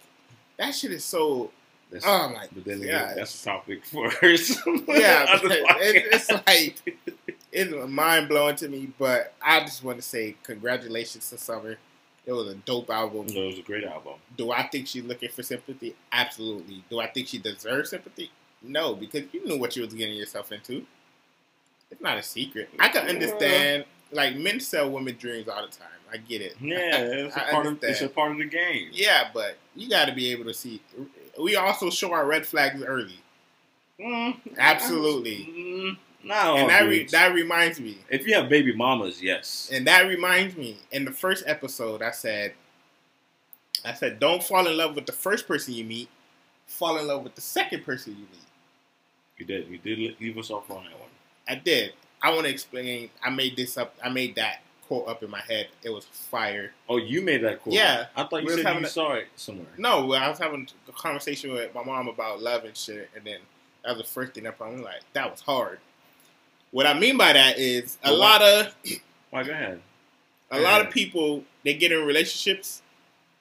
that 0.58 0.72
shit 0.72 0.92
is 0.92 1.04
so. 1.04 1.52
That's, 1.92 2.06
Oh 2.06 2.30
my 2.30 2.48
but 2.54 2.66
then 2.66 2.80
god. 2.80 2.86
again, 2.86 3.14
that's 3.16 3.42
a 3.42 3.46
topic 3.46 3.86
for 3.86 4.10
some 4.38 4.84
yeah, 4.90 5.26
it, 5.42 6.06
it's 6.12 6.30
like 6.46 7.00
it's 7.52 7.90
mind 7.90 8.28
blowing 8.30 8.56
to 8.58 8.68
me. 8.68 8.90
But 8.98 9.34
I 9.42 9.62
just 9.62 9.84
want 9.84 9.98
to 9.98 10.02
say 10.04 10.36
congratulations 10.44 11.30
to 11.30 11.38
Summer. 11.38 11.78
It 12.26 12.34
was 12.34 12.48
a 12.50 12.56
dope 12.56 12.90
album. 12.90 13.28
No, 13.28 13.44
it 13.44 13.48
was 13.48 13.60
a 13.60 13.62
great 13.62 13.86
album. 13.86 14.16
Do 14.36 14.52
I 14.52 14.68
think 14.68 14.88
she's 14.88 15.06
looking 15.06 15.30
for 15.30 15.44
sympathy? 15.44 15.96
Absolutely. 16.12 16.84
Do 16.90 17.00
I 17.00 17.08
think 17.08 17.30
she 17.30 17.38
deserves 17.40 17.90
sympathy? 17.92 18.32
No, 18.62 18.96
because 18.96 19.24
you 19.32 19.46
knew 19.46 19.58
what 19.58 19.76
you 19.78 19.84
was 19.84 19.94
getting 19.94 20.18
yourself 20.18 20.52
into. 20.52 20.86
It's 21.90 22.02
not 22.02 22.18
a 22.18 22.24
secret. 22.24 22.70
I 22.80 22.90
can 22.90 23.08
understand. 23.08 23.86
Like 24.12 24.36
men 24.38 24.60
sell 24.60 24.90
women 24.90 25.16
dreams 25.18 25.48
all 25.48 25.62
the 25.62 25.68
time. 25.76 25.88
I 26.12 26.18
get 26.18 26.42
it. 26.42 26.56
Yeah, 26.62 26.78
it's 27.00 27.36
a 27.36 27.40
part 27.52 27.66
of 27.66 27.84
it's 27.84 28.02
a 28.02 28.10
part 28.10 28.32
of 28.32 28.38
the 28.38 28.46
game. 28.46 28.90
Yeah, 28.94 29.30
but 29.34 29.58
you 29.76 29.90
got 29.90 30.06
to 30.06 30.14
be 30.14 30.32
able 30.32 30.46
to 30.46 30.54
see. 30.54 30.82
We 31.40 31.56
also 31.56 31.90
show 31.90 32.14
our 32.14 32.26
red 32.26 32.46
flags 32.46 32.82
early, 32.82 33.20
Mm, 34.00 34.38
Absolutely. 34.58 35.50
Mm, 35.56 35.98
not 36.24 36.58
and 36.58 36.70
that 36.70 36.82
re- 36.82 37.06
that 37.08 37.34
reminds 37.34 37.80
me. 37.80 37.98
If 38.10 38.28
you 38.28 38.36
have 38.36 38.48
baby 38.50 38.76
mamas, 38.76 39.22
yes. 39.22 39.70
And 39.72 39.86
that 39.88 40.02
reminds 40.08 40.56
me, 40.56 40.78
in 40.92 41.06
the 41.06 41.12
first 41.12 41.44
episode, 41.48 42.02
I 42.02 42.12
said, 42.12 42.54
I 43.86 43.94
said, 43.94 44.20
don't 44.20 44.44
fall 44.44 44.68
in 44.68 44.78
love 44.78 44.96
with 44.96 45.06
the 45.06 45.12
first 45.12 45.48
person 45.48 45.74
you 45.74 45.84
meet. 45.84 46.10
Fall 46.68 46.98
in 46.98 47.08
love 47.08 47.24
with 47.24 47.36
the 47.36 47.42
second 47.42 47.84
person 47.86 48.14
you 48.14 48.20
meet. 48.20 48.48
You 49.38 49.46
did. 49.46 49.68
You 49.68 49.78
did 49.78 50.20
leave 50.20 50.38
us 50.38 50.50
off 50.52 50.70
on 50.72 50.84
that 50.86 51.00
one. 51.00 51.10
I 51.48 51.56
did. 51.56 51.94
I 52.22 52.32
want 52.34 52.46
to 52.46 52.52
explain. 52.52 53.10
I 53.24 53.30
made 53.30 53.56
this 53.56 53.78
up. 53.78 53.94
I 54.04 54.10
made 54.10 54.36
that 54.36 54.62
quote 54.88 55.08
up 55.08 55.22
in 55.24 55.30
my 55.30 55.42
head. 55.42 55.68
It 55.84 55.90
was 55.90 56.06
fire. 56.06 56.72
Oh, 56.90 56.98
you 56.98 57.22
made 57.22 57.44
that 57.44 57.62
quote. 57.62 57.76
Yeah. 57.76 58.06
I 58.16 58.24
thought 58.24 58.42
you 58.42 58.46
was 58.48 58.56
said 58.56 58.66
having 58.66 58.82
you 58.84 58.88
a- 58.88 58.92
saw 58.92 59.14
it 59.14 59.28
somewhere. 59.36 59.68
No, 59.78 60.12
I 60.14 60.30
was 60.30 60.40
having 60.40 60.68
a 60.88 60.92
conversation 60.94 61.52
with 61.52 61.74
my 61.76 61.84
mom 61.84 62.08
about 62.08 62.42
love 62.42 62.64
and 62.64 62.76
shit, 62.76 63.10
and 63.16 63.24
then 63.26 63.40
That 63.84 63.98
was 63.98 64.06
the 64.06 64.12
first 64.12 64.34
thing 64.34 64.44
that 64.46 64.58
probably 64.58 64.82
like 64.82 65.02
that 65.14 65.30
was 65.32 65.42
hard. 65.42 65.80
What 66.72 66.86
I 66.88 66.94
mean 66.98 67.18
by 67.18 67.34
that 67.34 67.58
is 67.60 67.98
a 68.04 68.12
Well, 68.12 68.20
lot 68.20 68.42
of 68.42 68.76
Why 69.30 69.44
go 69.44 69.52
ahead. 69.52 69.82
a 70.52 70.60
lot 70.60 70.82
of 70.82 70.90
people 70.90 71.44
they 71.64 71.74
get 71.74 71.92
in 71.92 72.06
relationships 72.06 72.82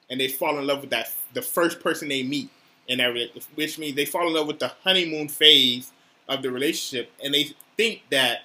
and 0.09 0.19
they 0.19 0.27
fall 0.27 0.57
in 0.59 0.67
love 0.67 0.81
with 0.81 0.89
that 0.91 1.11
the 1.33 1.41
first 1.41 1.79
person 1.79 2.07
they 2.09 2.23
meet 2.23 2.49
in 2.87 2.99
that 2.99 3.13
which 3.55 3.77
means 3.79 3.95
they 3.95 4.05
fall 4.05 4.27
in 4.27 4.33
love 4.33 4.47
with 4.47 4.59
the 4.59 4.71
honeymoon 4.83 5.27
phase 5.27 5.91
of 6.29 6.41
the 6.41 6.49
relationship 6.51 7.11
and 7.23 7.33
they 7.33 7.51
think 7.77 8.01
that 8.09 8.41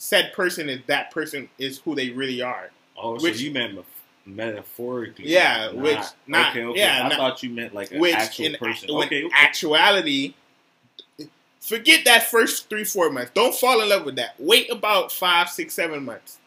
said 0.00 0.32
person 0.32 0.68
is 0.70 0.80
that 0.86 1.10
person 1.10 1.50
is 1.58 1.78
who 1.80 1.94
they 1.94 2.08
really 2.10 2.40
are. 2.40 2.70
Oh, 2.96 3.20
Which- 3.20 3.36
so 3.36 3.40
you 3.42 3.50
meant 3.50 3.84
metaphorically? 4.24 5.26
Yeah, 5.28 5.66
not- 5.66 5.74
which- 5.74 5.98
not- 6.26 6.50
okay, 6.50 6.64
okay. 6.64 6.78
yeah, 6.78 7.04
I 7.04 7.08
not- 7.08 7.18
thought 7.18 7.42
you 7.42 7.50
meant 7.50 7.74
like 7.74 7.90
an 7.90 7.98
which 8.00 8.14
actual 8.14 8.46
in 8.46 8.54
person. 8.56 8.90
Okay, 8.90 9.24
okay. 9.24 9.34
actuality 9.34 10.34
forget 11.60 12.04
that 12.06 12.30
first 12.30 12.68
three 12.70 12.84
four 12.84 13.10
months 13.10 13.30
don't 13.34 13.54
fall 13.54 13.80
in 13.82 13.88
love 13.90 14.04
with 14.04 14.16
that 14.16 14.34
wait 14.38 14.70
about 14.70 15.12
five 15.12 15.50
six 15.50 15.74
seven 15.74 16.02
months 16.04 16.38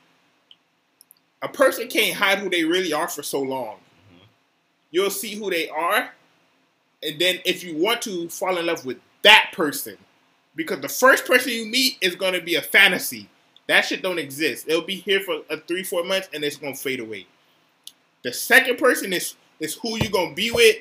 a 1.43 1.47
person 1.49 1.87
can't 1.87 2.15
hide 2.17 2.39
who 2.39 2.49
they 2.49 2.63
really 2.63 2.91
are 2.93 3.07
for 3.07 3.21
so 3.21 3.39
long 3.39 3.75
Mhm. 3.75 4.25
you'll 4.89 5.11
see 5.11 5.35
who 5.35 5.51
they 5.51 5.69
are 5.69 6.15
and 7.03 7.19
then 7.19 7.39
if 7.45 7.63
you 7.63 7.75
want 7.75 8.01
to 8.01 8.29
fall 8.29 8.57
in 8.57 8.65
love 8.65 8.83
with 8.85 8.97
that 9.21 9.51
person 9.53 9.97
because 10.55 10.79
the 10.81 10.89
first 10.89 11.25
person 11.25 11.51
you 11.51 11.65
meet 11.65 11.97
is 12.01 12.15
going 12.15 12.33
to 12.33 12.41
be 12.41 12.55
a 12.55 12.61
fantasy 12.61 13.29
that 13.71 13.85
shit 13.85 14.01
don't 14.01 14.19
exist. 14.19 14.67
It'll 14.67 14.81
be 14.81 14.95
here 14.95 15.21
for 15.21 15.43
a 15.49 15.55
three 15.57 15.83
four 15.83 16.03
months 16.03 16.27
and 16.33 16.43
it's 16.43 16.57
going 16.57 16.73
to 16.73 16.79
fade 16.79 16.99
away. 16.99 17.25
The 18.21 18.33
second 18.33 18.77
person 18.77 19.13
is 19.13 19.35
is 19.61 19.75
who 19.75 19.97
you're 19.97 20.11
going 20.11 20.29
to 20.31 20.35
be 20.35 20.51
with 20.51 20.75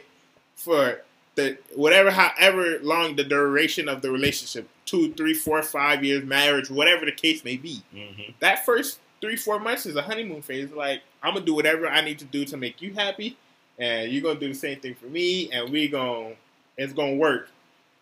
for 0.57 1.03
the 1.37 1.57
whatever 1.77 2.11
however 2.11 2.81
long 2.83 3.15
the 3.15 3.23
duration 3.23 3.89
of 3.89 4.03
the 4.03 4.11
relationship 4.11 4.69
two 4.87 5.13
three 5.15 5.35
four 5.35 5.63
five 5.63 6.05
years 6.05 6.25
marriage 6.25 6.69
whatever 6.69 7.07
the 7.07 7.13
case 7.13 7.45
may 7.45 7.57
be. 7.57 7.81
Mhm. 7.95 8.35
that 8.41 8.67
first 8.67 8.99
three 9.21 9.37
four 9.37 9.61
months 9.61 9.87
is 9.87 9.95
a 9.95 10.03
honeymoon 10.03 10.43
phase. 10.43 10.73
Like 10.73 11.03
i'm 11.23 11.35
gonna 11.35 11.47
do 11.47 11.55
whatever 11.55 11.87
i 11.87 12.01
need 12.01 12.19
to 12.19 12.25
do 12.25 12.45
to 12.47 12.57
make 12.57 12.83
you 12.83 12.93
happy 12.95 13.37
and 13.79 14.11
you're 14.11 14.23
gonna 14.23 14.41
do 14.41 14.49
the 14.49 14.55
same 14.55 14.81
thing 14.81 14.97
for 14.97 15.07
me 15.07 15.49
and 15.53 15.71
we 15.71 15.87
gonna 15.87 16.33
it's 16.77 16.93
gonna 16.93 17.15
work. 17.15 17.49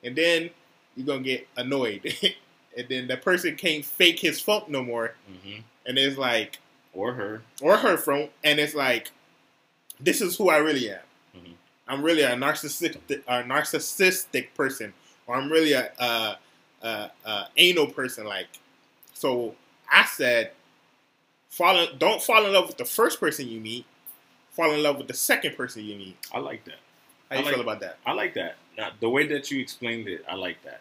And 0.02 0.16
then 0.16 0.49
you're 0.97 1.07
gonna 1.07 1.21
get 1.23 1.47
annoyed 1.59 2.00
and 2.78 2.88
then 2.88 3.08
the 3.08 3.16
person 3.16 3.56
can't 3.56 3.85
fake 3.85 4.20
his 4.20 4.40
funk 4.40 4.68
no 4.68 4.82
more 4.82 5.14
Mhm. 5.30 5.62
and 5.87 5.99
it's 5.99 6.16
like 6.16 6.58
Or 6.94 7.12
her. 7.14 7.42
or 7.61 7.76
her 7.78 7.97
from, 7.97 8.28
and 8.44 8.58
it's 8.58 8.75
like, 8.75 9.11
this 10.00 10.20
is 10.20 10.37
who 10.37 10.49
I 10.49 10.58
really 10.58 10.90
am. 10.90 11.00
Mhm. 11.37 11.54
I'm 11.88 12.02
really 12.02 12.23
a 12.23 12.30
narcissistic, 12.37 12.97
a 13.26 13.42
narcissistic 13.42 14.54
person, 14.54 14.94
or 15.26 15.37
I'm 15.37 15.50
really 15.50 15.73
a, 15.73 15.92
a, 15.99 16.38
a, 16.82 17.11
a 17.25 17.49
anal 17.56 17.88
person. 17.88 18.25
Like, 18.26 18.47
so 19.14 19.54
I 19.90 20.04
said, 20.06 20.52
fall 21.50 21.78
in, 21.78 21.99
don't 21.99 22.23
fall 22.23 22.44
in 22.47 22.52
love 22.52 22.66
with 22.68 22.76
the 22.78 22.85
first 22.85 23.18
person 23.20 23.49
you 23.49 23.61
meet. 23.61 23.85
Fall 24.52 24.73
in 24.73 24.82
love 24.82 24.99
with 24.99 25.08
the 25.08 25.14
second 25.14 25.56
person 25.56 25.85
you 25.85 25.97
meet. 25.97 26.16
I 26.32 26.38
like 26.38 26.64
that. 26.64 26.78
How 27.30 27.37
you 27.38 27.44
like- 27.44 27.54
feel 27.54 27.62
about 27.62 27.80
that? 27.80 27.99
I 28.06 28.12
like 28.12 28.35
that. 28.35 28.56
Now, 28.76 28.90
the 29.00 29.08
way 29.11 29.26
that 29.28 29.50
you 29.50 29.61
explained 29.61 30.08
it, 30.08 30.25
I 30.28 30.35
like 30.35 30.62
that. 30.64 30.80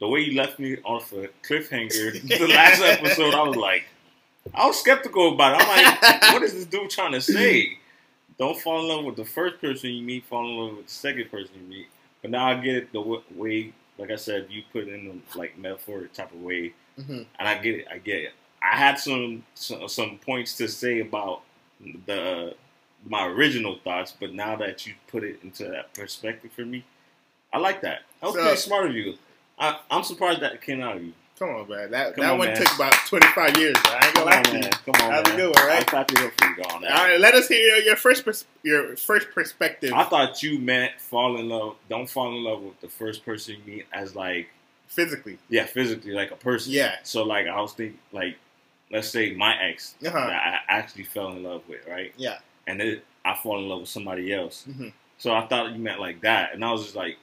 The 0.00 0.08
way 0.08 0.20
you 0.20 0.36
left 0.36 0.58
me 0.58 0.76
off 0.84 1.12
a 1.12 1.28
cliffhanger 1.46 2.12
the 2.38 2.46
last 2.48 2.80
episode, 2.82 3.34
I 3.34 3.42
was 3.42 3.56
like, 3.56 3.84
I 4.54 4.66
was 4.66 4.78
skeptical 4.80 5.34
about 5.34 5.60
it. 5.60 5.66
I'm 5.66 6.00
like, 6.00 6.22
what 6.34 6.42
is 6.42 6.54
this 6.54 6.64
dude 6.66 6.88
trying 6.90 7.12
to 7.12 7.20
say? 7.20 7.78
Don't 8.38 8.58
fall 8.60 8.80
in 8.82 8.88
love 8.88 9.04
with 9.04 9.16
the 9.16 9.24
first 9.24 9.60
person 9.60 9.90
you 9.90 10.02
meet, 10.04 10.24
fall 10.26 10.48
in 10.48 10.56
love 10.56 10.76
with 10.76 10.86
the 10.86 10.92
second 10.92 11.30
person 11.30 11.50
you 11.60 11.68
meet. 11.68 11.86
But 12.22 12.30
now 12.30 12.46
I 12.48 12.54
get 12.54 12.76
it 12.76 12.92
the 12.92 13.00
w- 13.00 13.22
way, 13.34 13.72
like 13.98 14.10
I 14.12 14.16
said, 14.16 14.46
you 14.50 14.62
put 14.72 14.84
it 14.86 14.94
in 14.94 15.08
the 15.32 15.38
like 15.38 15.58
metaphoric 15.58 16.12
type 16.12 16.32
of 16.32 16.40
way, 16.42 16.72
hmm 16.96 17.22
and 17.38 17.48
I 17.48 17.58
get 17.58 17.74
it. 17.74 17.86
I 17.90 17.98
get 17.98 18.22
it. 18.22 18.32
I 18.62 18.76
had 18.76 18.98
some 18.98 19.44
some, 19.54 19.88
some 19.88 20.18
points 20.24 20.56
to 20.58 20.68
say 20.68 21.00
about 21.00 21.42
the 22.06 22.54
my 23.04 23.26
original 23.26 23.78
thoughts, 23.82 24.14
but 24.18 24.32
now 24.32 24.56
that 24.56 24.86
you 24.86 24.94
put 25.08 25.22
it 25.24 25.40
into 25.42 25.64
that 25.64 25.92
perspective 25.94 26.50
for 26.54 26.64
me, 26.64 26.84
I 27.52 27.58
like 27.58 27.82
that. 27.82 28.00
That 28.20 28.26
was 28.26 28.34
So- 28.36 28.42
pretty 28.42 28.56
smart 28.56 28.86
of 28.86 28.94
you. 28.94 29.14
I, 29.58 29.78
I'm 29.90 30.02
surprised 30.04 30.40
that 30.40 30.60
came 30.62 30.80
out 30.80 30.96
of 30.96 31.04
you. 31.04 31.12
Come 31.38 31.50
on, 31.50 31.68
man. 31.68 31.90
That 31.92 32.14
Come 32.16 32.22
that 32.24 32.32
on, 32.32 32.38
one 32.38 32.48
man. 32.48 32.56
took 32.56 32.74
about 32.74 32.92
25 33.06 33.56
years. 33.58 33.76
Bro. 33.84 33.92
I 33.92 33.94
ain't 33.94 34.02
Come 34.02 34.14
gonna 34.14 34.24
lie 34.26 34.36
on, 34.38 34.44
to 34.44 34.52
you. 34.54 34.60
man. 34.60 34.70
Come 34.72 34.94
on, 35.02 35.10
That 35.10 35.24
was 35.24 35.32
a 35.32 35.36
good 35.36 35.54
one, 35.54 35.66
right? 35.68 35.94
I 35.94 36.00
it 36.00 36.18
up 36.18 36.32
for 36.36 36.46
you 36.48 36.62
on 36.74 36.82
that. 36.82 36.90
All 36.92 37.04
right, 37.04 37.20
let 37.20 37.34
us 37.34 37.48
hear 37.48 37.76
your 37.76 37.94
first 37.96 38.24
pers- 38.24 38.44
your 38.64 38.96
first 38.96 39.28
perspective 39.32 39.92
I 39.92 40.02
thought 40.04 40.42
you 40.42 40.58
meant 40.58 41.00
fall 41.00 41.38
in 41.38 41.48
love. 41.48 41.76
Don't 41.88 42.10
fall 42.10 42.36
in 42.36 42.42
love 42.42 42.62
with 42.62 42.80
the 42.80 42.88
first 42.88 43.24
person 43.24 43.54
you 43.64 43.72
meet 43.72 43.86
as 43.92 44.16
like 44.16 44.48
physically. 44.88 45.38
yeah, 45.48 45.66
physically 45.66 46.10
like 46.12 46.30
a 46.32 46.36
person. 46.36 46.72
Yeah. 46.72 46.96
So 47.04 47.22
like 47.24 47.46
I 47.46 47.60
was 47.60 47.72
thinking 47.72 47.98
like, 48.12 48.36
let's 48.90 49.08
say 49.08 49.32
my 49.34 49.54
ex 49.62 49.94
Uh-huh. 50.04 50.12
that 50.18 50.42
I 50.42 50.58
actually 50.68 51.04
fell 51.04 51.30
in 51.32 51.42
love 51.44 51.62
with, 51.68 51.86
right? 51.86 52.12
Yeah. 52.16 52.38
And 52.66 52.80
then 52.80 53.00
I 53.24 53.36
fall 53.40 53.58
in 53.58 53.68
love 53.68 53.80
with 53.82 53.88
somebody 53.90 54.32
else. 54.34 54.64
Mhm. 54.68 54.92
So 55.18 55.32
I 55.34 55.46
thought 55.46 55.70
you 55.72 55.78
meant 55.78 56.00
like 56.00 56.20
that, 56.22 56.52
and 56.54 56.64
I 56.64 56.72
was 56.72 56.82
just 56.82 56.96
like, 56.96 57.16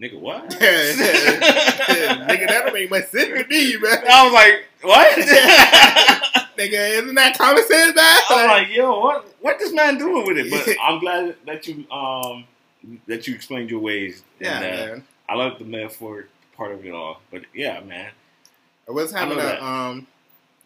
nigga, 0.00 0.18
what? 0.18 0.48
Nigga, 0.50 2.46
that 2.48 2.62
don't 2.64 2.72
make 2.74 2.90
much 2.90 3.06
sense 3.08 3.28
to 3.42 3.46
me, 3.48 3.76
man. 3.76 3.98
I 4.10 4.24
was 4.24 4.32
like, 4.32 4.64
what? 4.82 5.16
Nigga, 6.58 6.90
isn't 7.02 7.14
that 7.14 7.38
common 7.38 7.64
sense, 7.66 7.94
man? 7.94 8.04
I 8.04 8.24
was 8.30 8.46
like, 8.46 8.68
yo, 8.76 9.00
what? 9.00 9.26
What 9.40 9.58
this 9.58 9.72
man 9.72 9.98
doing 9.98 10.26
with 10.26 10.38
it? 10.38 10.50
But 10.50 10.76
I'm 10.82 10.98
glad 11.00 11.36
that 11.46 11.66
you 11.68 11.88
um 11.90 12.44
that 13.06 13.26
you 13.26 13.34
explained 13.34 13.70
your 13.70 13.80
ways. 13.80 14.22
yeah, 14.40 14.60
And, 14.60 14.64
uh, 14.64 14.86
man. 14.94 15.04
I 15.28 15.34
love 15.34 15.58
the 15.58 15.64
metaphor 15.64 16.26
part 16.56 16.72
of 16.72 16.84
it 16.84 16.92
all. 16.92 17.20
But 17.30 17.42
yeah, 17.54 17.80
man. 17.80 18.10
I 18.88 18.92
was 18.92 19.12
having 19.12 19.36
know 19.36 19.42
a 19.44 19.46
that. 19.46 19.62
um, 19.62 20.06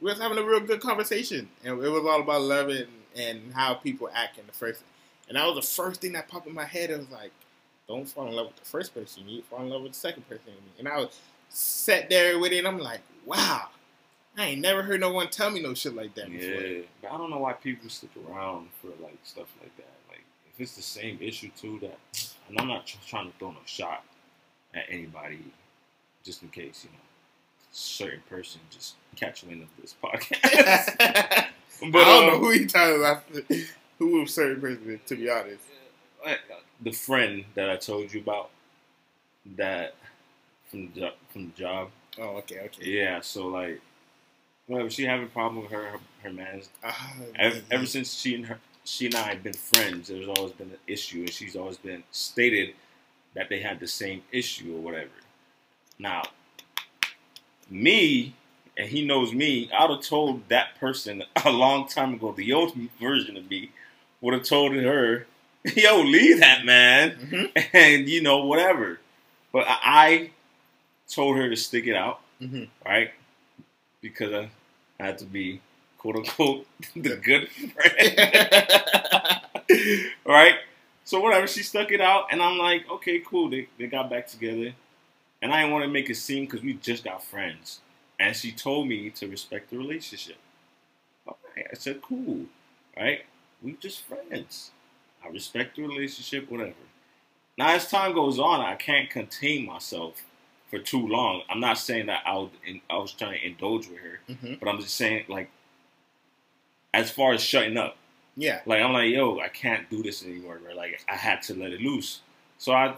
we 0.00 0.10
was 0.10 0.18
having 0.20 0.38
a 0.38 0.42
real 0.42 0.60
good 0.60 0.80
conversation, 0.80 1.48
and 1.64 1.82
it 1.82 1.88
was 1.88 2.04
all 2.06 2.20
about 2.20 2.42
love 2.42 2.68
and, 2.68 2.86
and 3.16 3.52
how 3.52 3.74
people 3.74 4.08
act 4.14 4.38
in 4.38 4.46
the 4.46 4.52
first. 4.52 4.82
And 5.28 5.36
that 5.36 5.44
was 5.46 5.56
the 5.56 5.62
first 5.82 6.00
thing 6.00 6.12
that 6.12 6.28
popped 6.28 6.46
in 6.46 6.54
my 6.54 6.64
head. 6.64 6.90
It 6.90 6.98
was 6.98 7.10
like, 7.10 7.32
don't 7.92 8.08
fall 8.08 8.26
in 8.26 8.34
love 8.34 8.48
with 8.48 8.56
the 8.56 8.64
first 8.64 8.94
person 8.94 9.22
you 9.22 9.36
meet, 9.36 9.46
fall 9.46 9.60
in 9.60 9.70
love 9.70 9.82
with 9.82 9.92
the 9.92 9.98
second 9.98 10.28
person 10.28 10.46
you 10.48 10.54
meet. 10.54 10.78
And 10.78 10.88
I 10.88 10.98
was 10.98 11.18
sat 11.48 12.08
there 12.08 12.38
with 12.38 12.52
it, 12.52 12.58
and 12.58 12.68
I'm 12.68 12.78
like, 12.78 13.00
wow, 13.26 13.68
I 14.36 14.46
ain't 14.46 14.60
never 14.60 14.82
heard 14.82 15.00
no 15.00 15.12
one 15.12 15.28
tell 15.28 15.50
me 15.50 15.62
no 15.62 15.74
shit 15.74 15.94
like 15.94 16.14
that 16.14 16.30
before. 16.30 16.60
Yeah, 16.60 16.82
but 17.02 17.12
I 17.12 17.18
don't 17.18 17.30
know 17.30 17.38
why 17.38 17.52
people 17.52 17.88
stick 17.90 18.10
around 18.28 18.68
for 18.80 18.88
like 19.02 19.18
stuff 19.24 19.48
like 19.60 19.76
that. 19.76 19.94
Like 20.08 20.24
if 20.52 20.60
it's 20.60 20.76
the 20.76 20.82
same 20.82 21.18
issue 21.20 21.50
too, 21.60 21.78
that 21.80 21.98
and 22.48 22.58
I'm 22.58 22.68
not 22.68 22.86
tr- 22.86 22.96
trying 23.06 23.30
to 23.30 23.38
throw 23.38 23.50
no 23.50 23.58
shot 23.66 24.04
at 24.74 24.84
anybody, 24.88 25.40
just 26.22 26.42
in 26.42 26.48
case 26.48 26.84
you 26.84 26.90
know 26.90 27.02
certain 27.72 28.22
person 28.28 28.60
just 28.70 28.96
catch 29.16 29.44
wind 29.44 29.62
of 29.62 29.68
this 29.80 29.94
podcast. 30.02 30.96
but 30.98 32.02
I 32.02 32.04
don't 32.04 32.26
know 32.26 32.34
um, 32.34 32.40
who 32.40 32.50
he 32.50 32.66
talking 32.66 32.96
about. 32.96 33.24
Who 33.98 34.20
was 34.20 34.34
certain 34.34 34.60
person, 34.60 35.00
to 35.06 35.14
be 35.14 35.30
honest. 35.30 35.62
uh, 36.26 36.34
the 36.82 36.92
friend 36.92 37.44
that 37.54 37.70
I 37.70 37.76
told 37.76 38.12
you 38.12 38.20
about 38.20 38.50
that 39.56 39.94
from 40.68 40.92
the 40.94 41.12
from 41.32 41.46
the 41.46 41.62
job. 41.62 41.90
Oh, 42.18 42.36
okay, 42.38 42.60
okay. 42.60 42.84
Yeah, 42.90 43.20
so 43.20 43.46
like, 43.46 43.80
whatever. 44.66 44.90
She 44.90 45.04
having 45.04 45.26
a 45.26 45.30
problem 45.30 45.62
with 45.62 45.72
her 45.72 45.84
her, 45.84 45.98
her 46.22 46.32
man's 46.32 46.68
Ah, 46.84 47.14
ever, 47.36 47.54
man. 47.56 47.64
ever 47.70 47.86
since 47.86 48.14
she 48.14 48.34
and 48.34 48.46
her, 48.46 48.58
she 48.84 49.06
and 49.06 49.14
I 49.14 49.34
have 49.34 49.42
been 49.42 49.52
friends, 49.54 50.08
there's 50.08 50.28
always 50.28 50.52
been 50.52 50.70
an 50.70 50.78
issue, 50.86 51.20
and 51.20 51.30
she's 51.32 51.56
always 51.56 51.78
been 51.78 52.02
stated 52.10 52.74
that 53.34 53.48
they 53.48 53.60
had 53.60 53.80
the 53.80 53.88
same 53.88 54.22
issue 54.30 54.74
or 54.76 54.80
whatever. 54.80 55.10
Now, 55.98 56.22
me, 57.70 58.34
and 58.76 58.88
he 58.88 59.04
knows 59.06 59.32
me, 59.32 59.70
I'd 59.72 59.90
have 59.90 60.00
told 60.02 60.48
that 60.48 60.78
person 60.78 61.22
a 61.44 61.50
long 61.50 61.86
time 61.88 62.14
ago, 62.14 62.32
the 62.32 62.52
old 62.52 62.74
version 63.00 63.36
of 63.36 63.48
me, 63.48 63.70
would 64.20 64.34
have 64.34 64.44
told 64.44 64.74
her, 64.74 65.26
yo, 65.76 66.02
leave 66.02 66.40
that 66.40 66.64
man, 66.64 67.16
Mhm, 67.20 67.50
and 67.72 68.08
you 68.08 68.22
know, 68.22 68.44
whatever. 68.46 68.98
But 69.52 69.66
I, 69.68 69.78
I 69.84 70.30
told 71.08 71.36
her 71.38 71.48
to 71.50 71.56
stick 71.56 71.86
it 71.86 71.96
out 71.96 72.20
mhm. 72.42 72.68
right? 72.86 73.12
Because 74.00 74.32
I 74.32 74.50
had 75.02 75.18
to 75.18 75.26
be 75.26 75.60
quote 75.98 76.16
unquote 76.16 76.66
the 76.96 77.16
good 77.16 77.48
friend, 77.50 79.42
right? 80.26 80.54
So 81.04 81.20
whatever, 81.20 81.46
she 81.46 81.62
stuck 81.62 81.90
it 81.90 82.00
out, 82.00 82.26
and 82.30 82.42
I'm 82.42 82.58
like, 82.58 82.88
okay, 82.90 83.20
cool. 83.26 83.50
They 83.50 83.68
they 83.78 83.86
got 83.86 84.10
back 84.10 84.26
together, 84.28 84.72
and 85.42 85.52
I 85.52 85.62
didn't 85.62 85.72
want 85.72 85.84
to 85.84 85.90
make 85.90 86.10
it 86.10 86.16
seem 86.16 86.46
because 86.46 86.62
we 86.62 86.74
just 86.74 87.04
got 87.04 87.24
friends, 87.24 87.80
and 88.18 88.36
she 88.36 88.52
told 88.52 88.88
me 88.88 89.10
to 89.10 89.28
respect 89.28 89.70
the 89.70 89.78
relationship. 89.78 90.36
All 91.26 91.38
right, 91.56 91.66
I 91.70 91.74
said, 91.76 92.02
cool, 92.02 92.46
right? 92.96 93.24
We 93.62 93.74
just 93.80 94.02
friends. 94.02 94.70
I 95.24 95.28
respect 95.28 95.76
the 95.76 95.82
relationship, 95.82 96.50
whatever. 96.50 96.74
Now, 97.58 97.70
as 97.74 97.88
time 97.90 98.12
goes 98.14 98.38
on, 98.38 98.60
I 98.60 98.74
can't 98.76 99.08
contain 99.10 99.66
myself 99.66 100.22
for 100.70 100.78
too 100.78 101.06
long. 101.06 101.42
I'm 101.50 101.60
not 101.60 101.78
saying 101.78 102.06
that 102.06 102.22
I 102.26 102.34
was, 102.34 102.50
in, 102.66 102.80
I 102.88 102.96
was 102.96 103.12
trying 103.12 103.38
to 103.38 103.46
indulge 103.46 103.88
with 103.88 103.98
her, 103.98 104.20
Mhm. 104.28 104.58
but 104.58 104.68
I'm 104.68 104.80
just 104.80 104.94
saying, 104.94 105.26
like, 105.28 105.50
as 106.94 107.10
far 107.10 107.32
as 107.32 107.42
shutting 107.42 107.76
up, 107.76 107.96
Yeah. 108.36 108.60
like 108.66 108.82
I'm 108.82 108.92
like, 108.92 109.10
yo, 109.10 109.38
I 109.40 109.48
can't 109.48 109.88
do 109.90 110.02
this 110.02 110.24
anymore, 110.24 110.58
bro. 110.58 110.74
Like 110.74 111.04
I 111.08 111.16
had 111.16 111.42
to 111.42 111.54
let 111.54 111.72
it 111.72 111.80
loose. 111.80 112.20
So 112.58 112.72
I, 112.72 112.96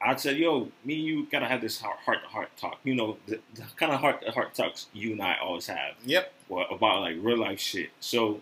I 0.00 0.16
said, 0.16 0.36
yo, 0.36 0.70
me 0.84 0.94
and 0.96 1.04
you 1.04 1.26
gotta 1.30 1.46
have 1.46 1.60
this 1.60 1.80
heart 1.80 1.98
to 2.22 2.28
heart 2.28 2.56
talk. 2.56 2.80
You 2.84 2.94
know, 2.94 3.18
the, 3.26 3.40
the 3.54 3.62
kind 3.76 3.92
of 3.92 4.00
heart 4.00 4.22
to 4.24 4.32
heart 4.32 4.54
talks 4.54 4.86
you 4.92 5.12
and 5.12 5.22
I 5.22 5.36
always 5.40 5.66
have. 5.68 5.94
Yep. 6.04 6.32
Well, 6.48 6.66
about 6.70 7.00
like 7.02 7.16
real 7.20 7.38
life 7.38 7.60
shit. 7.60 7.90
So, 8.00 8.40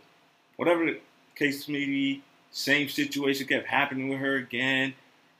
whatever 0.57 0.87
the 0.87 1.01
case 1.35 1.69
may 1.69 1.85
be, 1.85 2.23
same 2.51 2.89
situation 2.89 3.47
kept 3.47 3.67
happening 3.67 4.09
with 4.09 4.21
her 4.21 4.37
again, 4.37 4.95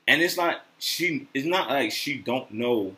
and 0.07 0.21
it's 0.21 0.37
not 0.37 0.65
she. 0.79 1.27
It's 1.33 1.45
not 1.45 1.69
like 1.69 1.91
she 1.91 2.17
don't 2.17 2.51
know, 2.51 2.95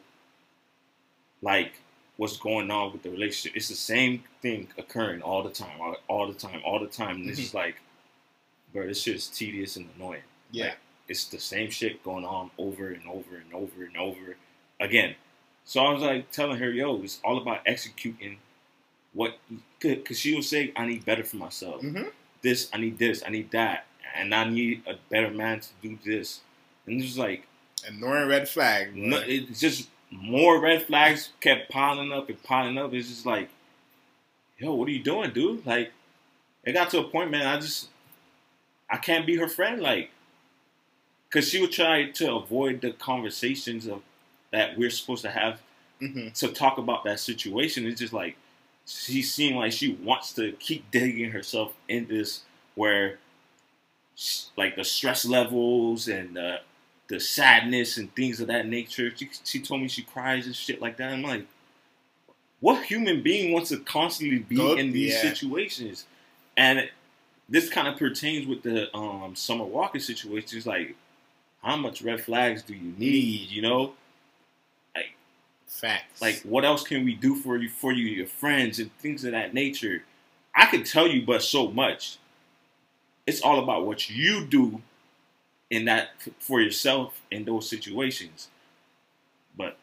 like 1.41 1.74
what's 2.17 2.38
going 2.38 2.70
on 2.70 2.91
with 2.91 3.03
the 3.03 3.10
relationship. 3.10 3.58
It's 3.58 3.70
the 3.70 3.75
same 3.75 4.24
thing 4.41 4.67
occurring 4.77 5.22
all 5.22 5.43
the 5.43 5.50
time, 5.50 5.82
all, 5.82 5.96
all 6.08 6.27
the 6.27 6.34
time, 6.34 6.62
all 6.63 6.79
the 6.79 6.88
time. 6.88 7.17
And 7.17 7.29
it's 7.29 7.39
just 7.39 7.53
like, 7.53 7.82
bro, 8.72 8.88
this 8.88 9.01
shit 9.01 9.15
is 9.15 9.27
tedious 9.27 9.75
and 9.75 9.89
annoying. 9.96 10.22
Yeah. 10.51 10.65
Like, 10.65 10.77
it's 11.10 11.25
the 11.25 11.39
same 11.39 11.70
shit 11.70 12.03
going 12.03 12.24
on 12.24 12.51
over 12.58 12.88
and 12.88 13.01
over 13.08 13.36
and 13.36 13.53
over 13.53 13.84
and 13.84 13.98
over 13.98 14.38
again. 14.79 15.15
So 15.65 15.82
I 15.82 15.91
was 15.91 16.01
like 16.01 16.32
telling 16.32 16.60
her, 16.60 16.70
yo, 16.70 17.01
it's 17.01 17.20
all 17.24 17.38
about 17.38 17.62
executing 17.65 18.38
what, 19.13 19.38
because 19.79 20.20
she 20.20 20.36
would 20.36 20.43
say, 20.43 20.72
I 20.75 20.86
need 20.86 21.05
better 21.05 21.24
for 21.24 21.38
myself. 21.38 21.82
Mm-hmm. 21.82 22.10
This, 22.41 22.70
I 22.74 22.77
need 22.77 23.00
this, 23.00 23.24
I 23.25 23.29
need 23.29 23.51
that, 23.51 23.86
and 24.15 24.34
I 24.34 24.46
need 24.50 24.84
a 24.88 24.96
better 25.10 25.32
man 25.32 25.60
to 25.62 25.70
do 25.82 25.98
this. 26.05 26.41
And 26.86 27.01
it's 27.01 27.17
like, 27.17 27.48
Ignoring 27.86 28.29
red 28.29 28.48
flag. 28.48 28.96
no, 28.96 29.22
it's 29.25 29.60
just 29.60 29.89
more 30.10 30.60
red 30.62 30.84
flags 30.84 31.29
kept 31.41 31.70
piling 31.70 32.12
up 32.13 32.29
and 32.29 32.41
piling 32.43 32.77
up. 32.77 32.93
It's 32.93 33.10
just 33.10 33.25
like, 33.25 33.50
yo, 34.58 34.74
what 34.74 34.88
are 34.88 34.91
you 34.91 35.03
doing, 35.03 35.32
dude? 35.32 35.65
Like, 35.65 35.91
it 36.63 36.74
got 36.74 36.89
to 36.91 37.00
a 37.00 37.03
point, 37.03 37.32
man. 37.32 37.46
I 37.46 37.60
just, 37.60 37.89
I 38.89 38.98
can't 38.98 39.25
be 39.25 39.36
her 39.38 39.48
friend, 39.50 39.82
like, 39.82 40.12
because 41.27 41.50
she 41.50 41.60
would 41.60 41.72
try 41.72 42.10
to 42.12 42.36
avoid 42.36 42.82
the 42.82 42.91
conversations 42.91 43.88
of 43.88 44.01
that 44.51 44.77
we're 44.77 44.89
supposed 44.91 45.24
to 45.24 45.32
have 45.32 45.60
hmm 46.00 46.29
to 46.36 46.48
talk 46.50 46.77
about 46.77 47.03
that 47.03 47.20
situation. 47.20 47.86
It's 47.86 48.00
just 48.00 48.13
like 48.13 48.36
she 48.86 49.22
seemed 49.22 49.55
like 49.58 49.72
she 49.72 49.93
wants 49.93 50.34
to 50.34 50.51
keep 50.53 50.89
digging 50.91 51.32
herself 51.32 51.74
in 51.88 52.08
this 52.08 52.41
where, 52.75 53.20
like, 54.58 54.75
the 54.75 54.84
stress 54.84 55.25
levels 55.25 56.08
and 56.08 56.36
the 56.36 56.60
the 57.08 57.20
sadness 57.20 57.98
and 57.98 58.13
things 58.15 58.39
of 58.39 58.48
that 58.48 58.67
nature. 58.67 59.12
She, 59.15 59.29
she 59.43 59.60
told 59.60 59.82
me 59.82 59.88
she 59.88 60.03
cries 60.03 60.46
and 60.46 60.55
shit 60.55 60.82
like 60.82 60.98
that. 60.98 61.12
I'm 61.12 61.22
like, 61.22 61.46
what 62.60 62.84
human 62.86 63.22
being 63.22 63.51
wants 63.51 63.70
to 63.70 63.77
constantly 63.77 64.39
be 64.39 64.55
Go- 64.55 64.75
in 64.75 64.91
these 64.91 65.13
yeah. 65.13 65.22
situations? 65.22 66.05
And 66.55 66.89
this 67.50 67.70
kind 67.70 67.88
of 67.88 67.98
pertains 67.98 68.48
with 68.48 68.63
the 68.63 68.96
um, 68.96 69.36
Summer 69.36 69.65
Walker 69.65 70.00
situation. 70.00 70.58
It's 70.58 70.65
like, 70.65 70.96
how 71.62 71.75
much 71.75 72.01
red 72.01 72.22
flags 72.22 72.63
do 72.63 72.74
you 72.74 72.93
need? 72.98 73.50
You 73.50 73.62
know, 73.62 73.93
like 74.96 75.15
Facts. 75.67 76.22
like 76.22 76.41
what 76.43 76.63
else 76.63 76.84
can 76.84 77.03
we 77.03 77.15
do 77.15 77.36
for 77.36 77.58
you, 77.58 77.70
for 77.70 77.91
you, 77.91 78.05
your 78.05 78.27
friends, 78.27 78.79
and 78.79 78.96
things 78.98 79.25
of 79.25 79.32
that 79.34 79.53
nature? 79.53 80.03
I 80.55 80.67
could 80.67 80.86
tell 80.86 81.08
you, 81.08 81.25
but 81.25 81.43
so 81.43 81.70
much. 81.70 82.17
It's 83.25 83.42
all 83.42 83.60
about 83.63 83.86
what 83.86 84.10
you 84.10 84.46
do 84.46 84.82
in 85.70 85.86
that 85.86 86.10
for 86.39 86.62
yourself 86.62 87.20
in 87.32 87.46
those 87.46 87.70
situations. 87.70 88.50
But 89.58 89.77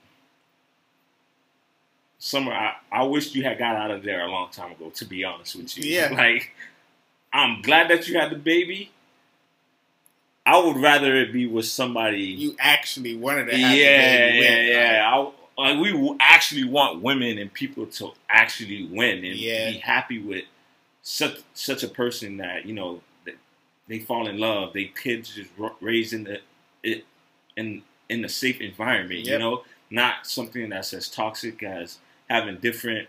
Summer, 2.18 2.52
I, 2.52 2.74
I 2.92 3.04
wish 3.04 3.34
you 3.34 3.42
had 3.42 3.58
got 3.58 3.76
out 3.76 3.90
of 3.90 4.02
there 4.02 4.20
a 4.20 4.30
long 4.30 4.50
time 4.50 4.72
ago. 4.72 4.90
To 4.90 5.04
be 5.06 5.24
honest 5.24 5.56
with 5.56 5.76
you, 5.78 5.90
Yeah. 5.90 6.08
Like, 6.14 6.50
I'm 7.32 7.62
glad 7.62 7.88
that 7.90 8.08
you 8.08 8.18
had 8.18 8.30
the 8.30 8.36
baby. 8.36 8.90
I 10.44 10.58
would 10.58 10.76
rather 10.76 11.14
it 11.16 11.32
be 11.32 11.46
with 11.46 11.66
somebody. 11.66 12.22
you 12.24 12.56
actually 12.58 13.16
wanted 13.16 13.46
to 13.50 13.56
yeah, 13.58 13.68
have 13.68 13.70
the 13.76 13.84
baby 13.84 14.44
yeah, 14.44 14.50
with, 14.50 14.68
yeah. 14.68 15.32
I, 15.58 15.62
like 15.62 15.78
we 15.82 16.16
actually 16.20 16.64
want 16.64 17.02
women 17.02 17.38
and 17.38 17.52
people 17.52 17.86
to 17.86 18.12
actually 18.28 18.86
win 18.86 19.24
and 19.24 19.36
Yeah. 19.36 19.70
be 19.70 19.78
happy 19.78 20.18
with 20.18 20.44
such 21.02 21.38
such 21.54 21.82
a 21.82 21.88
person 21.88 22.38
that 22.38 22.66
you 22.66 22.74
know 22.74 23.00
they 23.90 23.98
fall 23.98 24.28
in 24.28 24.38
love. 24.38 24.72
They 24.72 24.84
kids 24.84 25.34
just 25.34 25.50
raised 25.80 26.12
in 26.12 26.24
the 26.24 26.40
it 26.82 27.04
in 27.56 27.82
in 28.08 28.24
a 28.24 28.28
safe 28.28 28.60
environment. 28.60 29.26
You 29.26 29.38
know, 29.38 29.64
not 29.90 30.26
something 30.28 30.68
that's 30.70 30.94
as 30.94 31.08
toxic 31.08 31.62
as 31.64 31.98
having 32.28 32.58
different, 32.58 33.08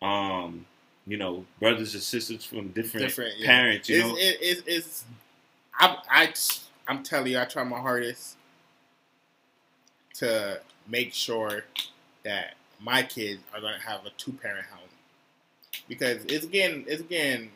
um, 0.00 0.64
you 1.06 1.18
know, 1.18 1.44
brothers 1.60 1.92
and 1.92 2.02
sisters 2.02 2.44
from 2.46 2.68
different, 2.68 3.06
Different, 3.06 3.38
yeah. 3.38 3.46
parents. 3.46 3.88
You 3.90 3.96
it's, 3.96 4.08
know, 4.08 4.16
it, 4.16 4.38
it's, 4.40 4.62
it's, 4.66 5.04
I, 5.78 5.98
I, 6.10 6.34
I'm 6.88 7.02
telling 7.02 7.32
you, 7.32 7.38
I 7.38 7.44
try 7.44 7.62
my 7.64 7.78
hardest 7.78 8.38
to 10.14 10.60
make 10.88 11.12
sure 11.12 11.64
that 12.24 12.54
my 12.80 13.02
kids 13.02 13.42
are 13.54 13.60
going 13.60 13.74
to 13.74 13.86
have 13.86 14.06
a 14.06 14.10
two 14.16 14.32
parent 14.32 14.64
home 14.66 14.88
because 15.86 16.24
it's 16.24 16.46
again, 16.46 16.84
it's 16.88 17.02
again 17.02 17.50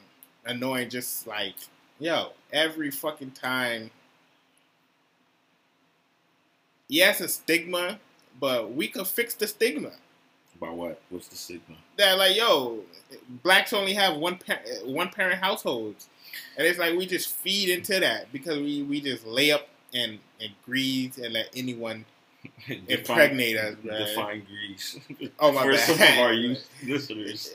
annoying. 0.44 0.90
Just 0.90 1.26
like 1.26 1.54
yo, 1.98 2.32
every 2.52 2.90
fucking 2.90 3.32
time. 3.32 3.90
Yes, 6.88 7.20
a 7.20 7.28
stigma, 7.28 7.98
but 8.40 8.72
we 8.74 8.88
could 8.88 9.06
fix 9.06 9.34
the 9.34 9.46
stigma. 9.46 9.92
about 10.56 10.74
what? 10.74 11.00
What's 11.10 11.28
the 11.28 11.36
stigma? 11.36 11.76
that 11.96 12.18
like 12.18 12.36
yo, 12.36 12.80
blacks 13.42 13.72
only 13.72 13.94
have 13.94 14.16
one 14.16 14.36
pa- 14.38 14.60
one 14.84 15.08
parent 15.08 15.40
households, 15.40 16.08
and 16.58 16.66
it's 16.66 16.78
like 16.78 16.96
we 16.96 17.06
just 17.06 17.30
feed 17.34 17.70
into 17.70 17.98
that 18.00 18.30
because 18.32 18.58
we 18.58 18.82
we 18.82 19.00
just 19.00 19.26
lay 19.26 19.50
up 19.50 19.68
and 19.94 20.18
and 20.40 20.50
greed 20.64 21.16
and 21.18 21.32
let 21.32 21.48
anyone 21.56 22.04
impregnate 22.88 23.56
us, 23.56 23.76
man. 23.82 24.06
Define 24.06 24.42
grease. 24.46 24.98
Oh, 25.40 25.52
my 25.52 25.62
For 25.62 25.72
bad. 25.72 25.80
some 25.80 25.94
of 26.02 26.18
our 26.18 26.32
youth 26.34 26.68
listeners. 26.84 27.54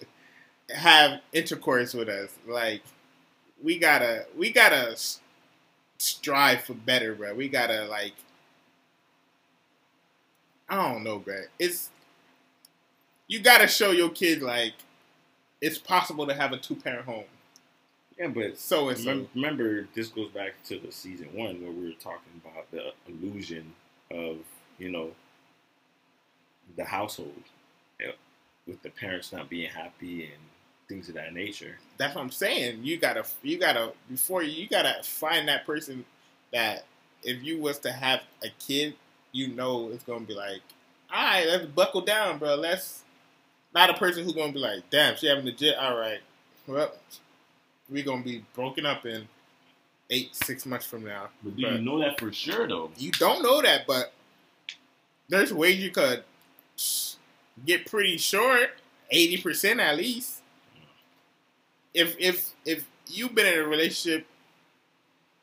have 0.75 1.21
intercourse 1.34 1.93
with 1.93 2.10
us. 2.10 2.32
Like 2.47 2.82
we 3.63 3.78
gotta 3.78 4.26
we 4.38 4.52
gotta 4.52 4.95
strive 5.98 6.62
for 6.62 6.74
better, 6.74 7.15
bro. 7.15 7.34
We 7.34 7.50
gotta 7.50 7.86
like 7.86 8.13
I 10.67 10.91
don't 10.91 11.04
know, 11.04 11.19
bro. 11.19 11.43
It's 11.58 11.89
you 13.28 13.39
gotta 13.39 13.67
show 13.67 13.91
your 13.91 14.10
kid 14.10 14.41
like 14.41 14.74
it's 15.62 15.78
possible 15.78 16.26
to 16.28 16.34
have 16.34 16.54
a 16.54 16.58
two 16.58 16.76
parent 16.76 17.06
home. 17.06 17.26
Yeah, 18.17 18.28
but 18.28 18.58
So 18.58 18.89
and 18.89 18.98
so. 18.98 19.28
remember, 19.34 19.88
this 19.93 20.08
goes 20.08 20.30
back 20.30 20.62
to 20.65 20.80
the 20.80 20.91
season 20.91 21.30
one 21.34 21.62
where 21.62 21.72
we 21.72 21.88
were 21.88 22.00
talking 22.00 22.41
about 22.43 22.69
the 22.72 22.93
illusion 23.08 23.74
of 24.12 24.38
you 24.78 24.89
know 24.91 25.12
the 26.76 26.86
household 26.86 27.43
yeah, 28.00 28.12
with 28.67 28.82
the 28.84 28.89
parents 28.89 29.32
not 29.32 29.50
being 29.50 29.69
happy 29.69 30.26
and 30.26 30.41
things 30.89 31.08
of 31.08 31.15
that 31.15 31.34
nature. 31.34 31.78
That's 31.97 32.15
what 32.15 32.21
I'm 32.21 32.32
saying. 32.32 32.80
You 32.84 32.97
gotta 32.97 33.23
you 33.43 33.58
gotta 33.58 33.93
before 34.10 34.43
you, 34.43 34.52
you 34.63 34.67
gotta 34.67 35.02
find 35.04 35.47
that 35.47 35.65
person 35.65 36.04
that 36.52 36.84
if 37.23 37.41
you 37.43 37.60
was 37.62 37.78
to 37.80 37.91
have 37.91 38.21
a 38.43 38.47
kid, 38.60 38.95
you 39.32 39.49
know 39.49 39.89
it's 39.93 40.04
gonna 40.04 40.25
be 40.25 40.34
like, 40.34 40.62
all 41.13 41.23
right, 41.23 41.45
let's 41.47 41.65
buckle 41.65 42.02
down, 42.02 42.39
bro. 42.39 42.56
Let's 42.56 43.04
not 43.73 43.89
a 43.91 43.93
person 43.93 44.23
who's 44.23 44.34
gonna 44.34 44.52
be 44.52 44.60
like, 44.60 44.89
damn, 44.89 45.15
she 45.15 45.28
having 45.28 45.45
the 45.45 45.52
jet. 45.52 45.78
All 45.78 45.97
right, 45.97 46.19
well, 46.67 46.91
we 47.89 48.02
gonna 48.04 48.23
be 48.23 48.43
broken 48.56 48.86
up 48.86 49.06
in 49.06 49.28
eight 50.10 50.36
six 50.36 50.65
months 50.65 50.88
from 50.88 51.06
now. 51.06 51.30
But 51.43 51.56
do 51.56 51.62
But- 51.63 51.73
you 51.73 51.78
know 51.80 51.99
that 51.99 52.19
for 52.19 52.34
sure 52.34 52.67
though? 52.67 52.91
You 52.97 53.12
don't 53.12 53.43
know 53.43 53.62
that, 53.62 53.86
but 53.86 54.12
there's 55.28 55.54
ways 55.54 55.78
you 55.78 55.91
could 55.91 56.23
get 57.65 57.86
pretty 57.86 58.17
short, 58.17 58.71
eighty 59.12 59.38
percent 59.39 59.80
at 59.80 59.95
least. 59.97 60.38
If 61.93 62.15
if 62.19 62.52
if 62.65 62.86
you've 63.08 63.34
been 63.36 63.45
in 63.52 63.60
a 63.60 63.67
relationship 63.67 64.25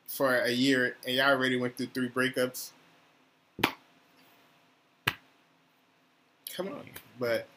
for 0.07 0.35
a 0.35 0.49
year 0.51 0.95
and 1.05 1.15
y'all 1.15 1.29
already 1.31 1.57
went 1.57 1.75
through 1.77 1.87
three 1.87 2.09
breakups, 2.09 2.69
come 6.55 6.67
on. 6.69 6.85
But 7.19 7.47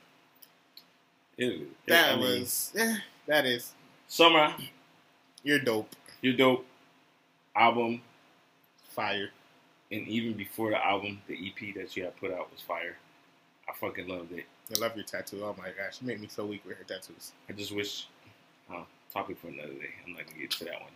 It, 1.37 1.69
that 1.87 2.15
I 2.15 2.17
mean, 2.17 2.41
was 2.41 2.73
eh, 2.77 2.97
that 3.27 3.47
is 3.47 3.73
summer. 4.09 4.55
you're 5.43 5.59
dope, 5.61 5.95
You're 6.23 6.37
dope. 6.37 6.67
Album, 7.55 8.01
fire. 8.91 9.31
and 9.91 10.07
even 10.07 10.35
before 10.37 10.71
the 10.71 10.85
album, 10.85 11.21
the 11.27 11.35
EP 11.35 11.75
that 11.75 11.97
you 11.97 12.05
had 12.05 12.17
put 12.17 12.33
out 12.33 12.51
was 12.53 12.61
fire. 12.61 12.97
I 13.69 13.73
fucking 13.75 14.09
loved 14.09 14.33
it. 14.33 14.45
I 14.75 14.79
love 14.81 14.95
your 14.97 15.05
tattoo. 15.05 15.43
Oh 15.45 15.55
my 15.59 15.69
gosh, 15.71 16.01
you 16.01 16.07
make 16.07 16.21
me 16.21 16.29
so 16.29 16.47
weak 16.47 16.63
with 16.67 16.77
her 16.79 16.85
tattoos. 16.85 17.33
I 17.49 17.53
just 17.53 17.73
wish. 17.75 18.07
Uh, 18.73 18.83
topic 19.13 19.39
for 19.41 19.49
another 19.49 19.73
day. 19.75 19.91
I'm 20.07 20.13
not 20.15 20.27
gonna 20.27 20.39
get 20.41 20.51
to 20.53 20.65
that 20.65 20.81
one. 20.81 20.91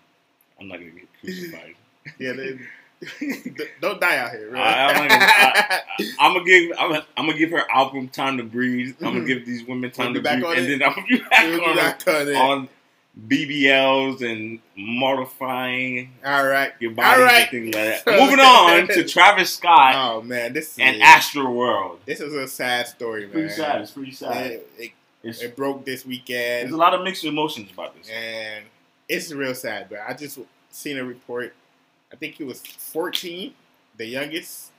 I'm 0.61 0.69
not 0.69 0.79
gonna 0.79 0.91
get 0.91 1.09
crucified. 1.21 1.75
Yeah, 2.19 2.33
they, 2.35 2.59
don't 3.81 3.99
die 4.01 4.19
out 4.19 4.31
here. 4.33 4.51
Bro. 4.51 4.61
I- 4.61 4.89
I'm 4.93 4.95
gonna- 5.09 5.15
I- 5.21 5.81
I'm 6.21 6.33
gonna 6.35 6.45
give. 6.45 6.73
I'm 6.79 6.89
gonna, 6.91 7.07
I'm 7.17 7.27
gonna 7.27 7.39
give 7.39 7.51
her 7.51 7.71
album 7.71 8.09
time 8.09 8.37
to 8.37 8.45
breathe. 8.45 8.97
I'm 9.01 9.15
gonna 9.15 9.21
Mhm. 9.21 9.27
give 9.27 9.47
these 9.47 9.65
women 9.65 9.91
time 9.91 10.15
You'll 10.15 10.23
to 10.23 10.31
breathe, 10.31 10.45
and 10.59 10.67
it? 10.67 10.79
then 10.79 10.83
I'm 10.89 10.95
gonna 10.95 11.07
be 11.07 11.19
back 11.19 11.47
be 11.47 11.61
on, 11.61 11.77
back 11.77 12.07
on 12.09 12.29
it. 12.29 12.35
on 12.37 12.69
BBLs 13.29 14.21
and 14.23 14.59
mortifying 14.77 16.11
All 16.25 16.47
right. 16.47 16.73
your 16.81 16.91
body 16.93 17.21
All 17.21 17.27
right. 17.27 17.53
and 17.53 17.75
like 17.75 18.05
that. 18.05 18.07
Moving 18.21 18.41
on 18.41 18.89
to 18.89 19.05
Travis 19.09 19.55
Scott 19.55 19.95
Oh 19.97 20.23
man, 20.23 20.53
this 20.53 20.73
is 20.73 20.79
and 20.79 21.01
Astroworld. 21.01 21.99
this 22.07 22.21
is 22.21 22.35
a 22.35 22.47
sad 22.49 22.87
story, 22.89 23.23
man. 23.23 23.31
Pretty 23.33 23.49
sad. 23.51 23.81
It's 23.83 23.93
pretty 23.93 24.13
sad. 24.13 24.47
It, 24.51 24.71
it, 24.79 24.91
It's, 25.25 25.41
it 25.43 25.57
broke 25.57 25.85
this 25.85 26.05
weekend. 26.05 26.65
there's 26.69 26.73
a 26.73 26.77
lot 26.77 26.95
of 26.95 27.03
mixed 27.03 27.25
emotions 27.25 27.71
about 27.73 27.95
this. 27.97 28.09
and 28.09 28.65
it's 29.09 29.33
real 29.33 29.55
sad. 29.55 29.89
But 29.89 30.01
I 30.07 30.15
just 30.15 30.39
seen 30.71 30.99
a 30.99 31.05
report. 31.05 31.55
I 32.13 32.17
think 32.17 32.35
he 32.35 32.45
was 32.45 32.61
14, 32.61 33.53
the 33.97 34.07
youngest, 34.07 34.71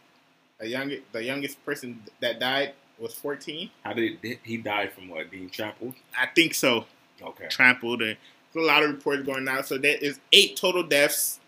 the 0.59 0.67
youngest, 0.67 1.01
the 1.11 1.23
youngest 1.23 1.63
person 1.65 2.01
that 2.21 2.39
died 2.39 2.73
was 2.97 3.13
14. 3.13 3.69
How 3.83 3.93
did 3.93 4.19
he 4.43 4.57
die 4.57 4.87
from 4.87 5.09
what 5.09 5.29
being 5.29 5.49
trampled? 5.49 5.95
I 6.17 6.27
think 6.27 6.53
so. 6.53 6.85
Okay. 7.21 7.47
trampled 7.47 8.01
and 8.01 8.17
there's 8.53 8.63
a 8.65 8.67
lot 8.67 8.83
of 8.83 8.89
reports 8.89 9.23
going 9.23 9.47
out. 9.47 9.65
So 9.65 9.77
there 9.77 9.97
is 9.97 10.19
eight 10.31 10.55
total 10.57 10.83
deaths. 10.83 11.39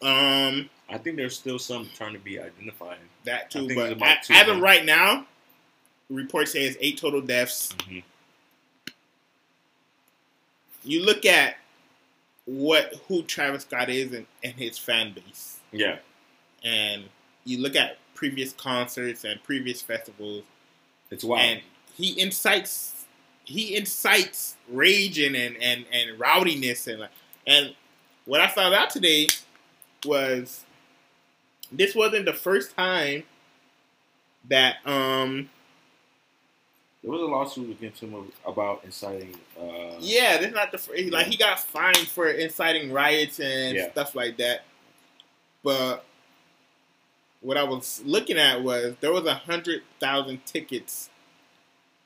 Um, 0.00 0.68
I 0.88 0.98
think 0.98 1.16
there's 1.16 1.36
still 1.36 1.58
some 1.58 1.88
trying 1.96 2.12
to 2.12 2.18
be 2.20 2.38
identified. 2.38 2.98
that 3.24 3.50
too, 3.50 3.66
but 3.74 3.90
it's 3.90 3.92
about 3.96 4.18
a- 4.22 4.26
two 4.26 4.32
as 4.34 4.48
of 4.48 4.60
right 4.60 4.84
now, 4.84 5.26
reports 6.08 6.52
say 6.52 6.64
it's 6.64 6.76
eight 6.80 6.98
total 6.98 7.20
deaths. 7.20 7.72
Mhm. 7.88 8.02
You 10.84 11.04
look 11.04 11.24
at 11.26 11.56
what 12.44 12.94
who 13.08 13.22
Travis 13.24 13.62
Scott 13.62 13.90
is 13.90 14.12
and, 14.12 14.26
and 14.42 14.54
his 14.54 14.78
fan 14.78 15.12
base, 15.12 15.58
Yeah. 15.72 15.98
and 16.64 17.04
you 17.44 17.58
look 17.58 17.76
at 17.76 17.98
previous 18.14 18.52
concerts 18.52 19.24
and 19.24 19.42
previous 19.42 19.82
festivals, 19.82 20.44
It's 21.10 21.24
wild. 21.24 21.42
and 21.44 21.62
he 21.96 22.18
incites 22.20 22.94
he 23.44 23.76
incites 23.76 24.56
rage 24.68 25.18
and 25.18 25.34
and, 25.36 25.56
and, 25.62 25.84
and 25.92 26.18
rowdiness 26.20 26.86
and 26.86 27.00
like- 27.00 27.10
and 27.46 27.74
what 28.26 28.40
I 28.42 28.46
found 28.46 28.74
out 28.74 28.90
today 28.90 29.28
was 30.04 30.64
this 31.72 31.94
wasn't 31.94 32.24
the 32.26 32.32
first 32.34 32.74
time 32.76 33.24
that 34.48 34.76
um 34.86 35.48
there 37.10 37.18
was 37.18 37.22
a 37.22 37.32
lawsuit 37.32 37.70
against 37.70 38.02
him 38.02 38.30
about 38.46 38.82
inciting. 38.84 39.34
Uh, 39.58 39.96
yeah 40.00 40.36
this 40.38 40.48
is 40.48 40.54
not 40.54 40.70
the 40.72 40.78
first, 40.78 41.10
like 41.10 41.26
he 41.26 41.36
got 41.36 41.58
fined 41.60 41.96
for 42.08 42.28
inciting 42.28 42.92
riots 42.92 43.40
and 43.40 43.76
Yeah. 43.76 43.90
stuff 43.92 44.14
like 44.14 44.36
that 44.38 44.64
but 45.62 46.04
what 47.40 47.56
I 47.56 47.62
was 47.64 48.02
looking 48.04 48.36
at 48.38 48.62
was 48.62 48.94
there 49.00 49.12
was 49.12 49.24
a 49.26 49.34
hundred 49.34 49.82
thousand 50.00 50.44
tickets 50.44 51.08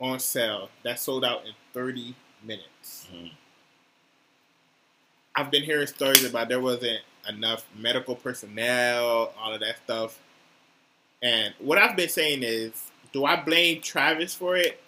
on 0.00 0.18
sale 0.20 0.68
that 0.84 0.98
sold 1.00 1.24
out 1.24 1.46
in 1.46 1.52
30 1.72 2.14
minutes. 2.42 3.06
Mhm. 3.12 3.32
I've 5.34 5.50
been 5.50 5.62
hearing 5.62 5.86
stories 5.86 6.24
about 6.24 6.48
there 6.48 6.60
wasn't 6.60 7.00
enough 7.28 7.64
medical 7.76 8.14
personnel, 8.16 9.32
all 9.38 9.54
of 9.54 9.60
that 9.60 9.78
stuff. 9.84 10.18
And 11.22 11.54
what 11.60 11.78
I've 11.78 11.96
been 11.96 12.08
saying 12.10 12.42
is, 12.42 12.90
do 13.12 13.24
I 13.24 13.36
blame 13.36 13.80
Travis 13.80 14.34
for 14.34 14.56
it? 14.56 14.82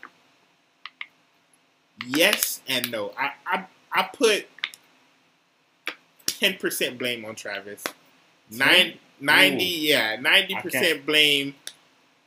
Yes 2.06 2.60
and 2.68 2.90
no. 2.90 3.12
I 3.18 3.32
I, 3.46 3.64
I 3.92 4.02
put 4.12 4.46
ten 6.26 6.54
percent 6.56 6.98
blame 6.98 7.24
on 7.24 7.34
Travis. 7.34 7.82
Nine, 8.50 8.98
90, 9.20 9.64
Ooh. 9.64 9.68
yeah, 9.68 10.16
ninety 10.20 10.54
percent 10.56 11.06
blame 11.06 11.54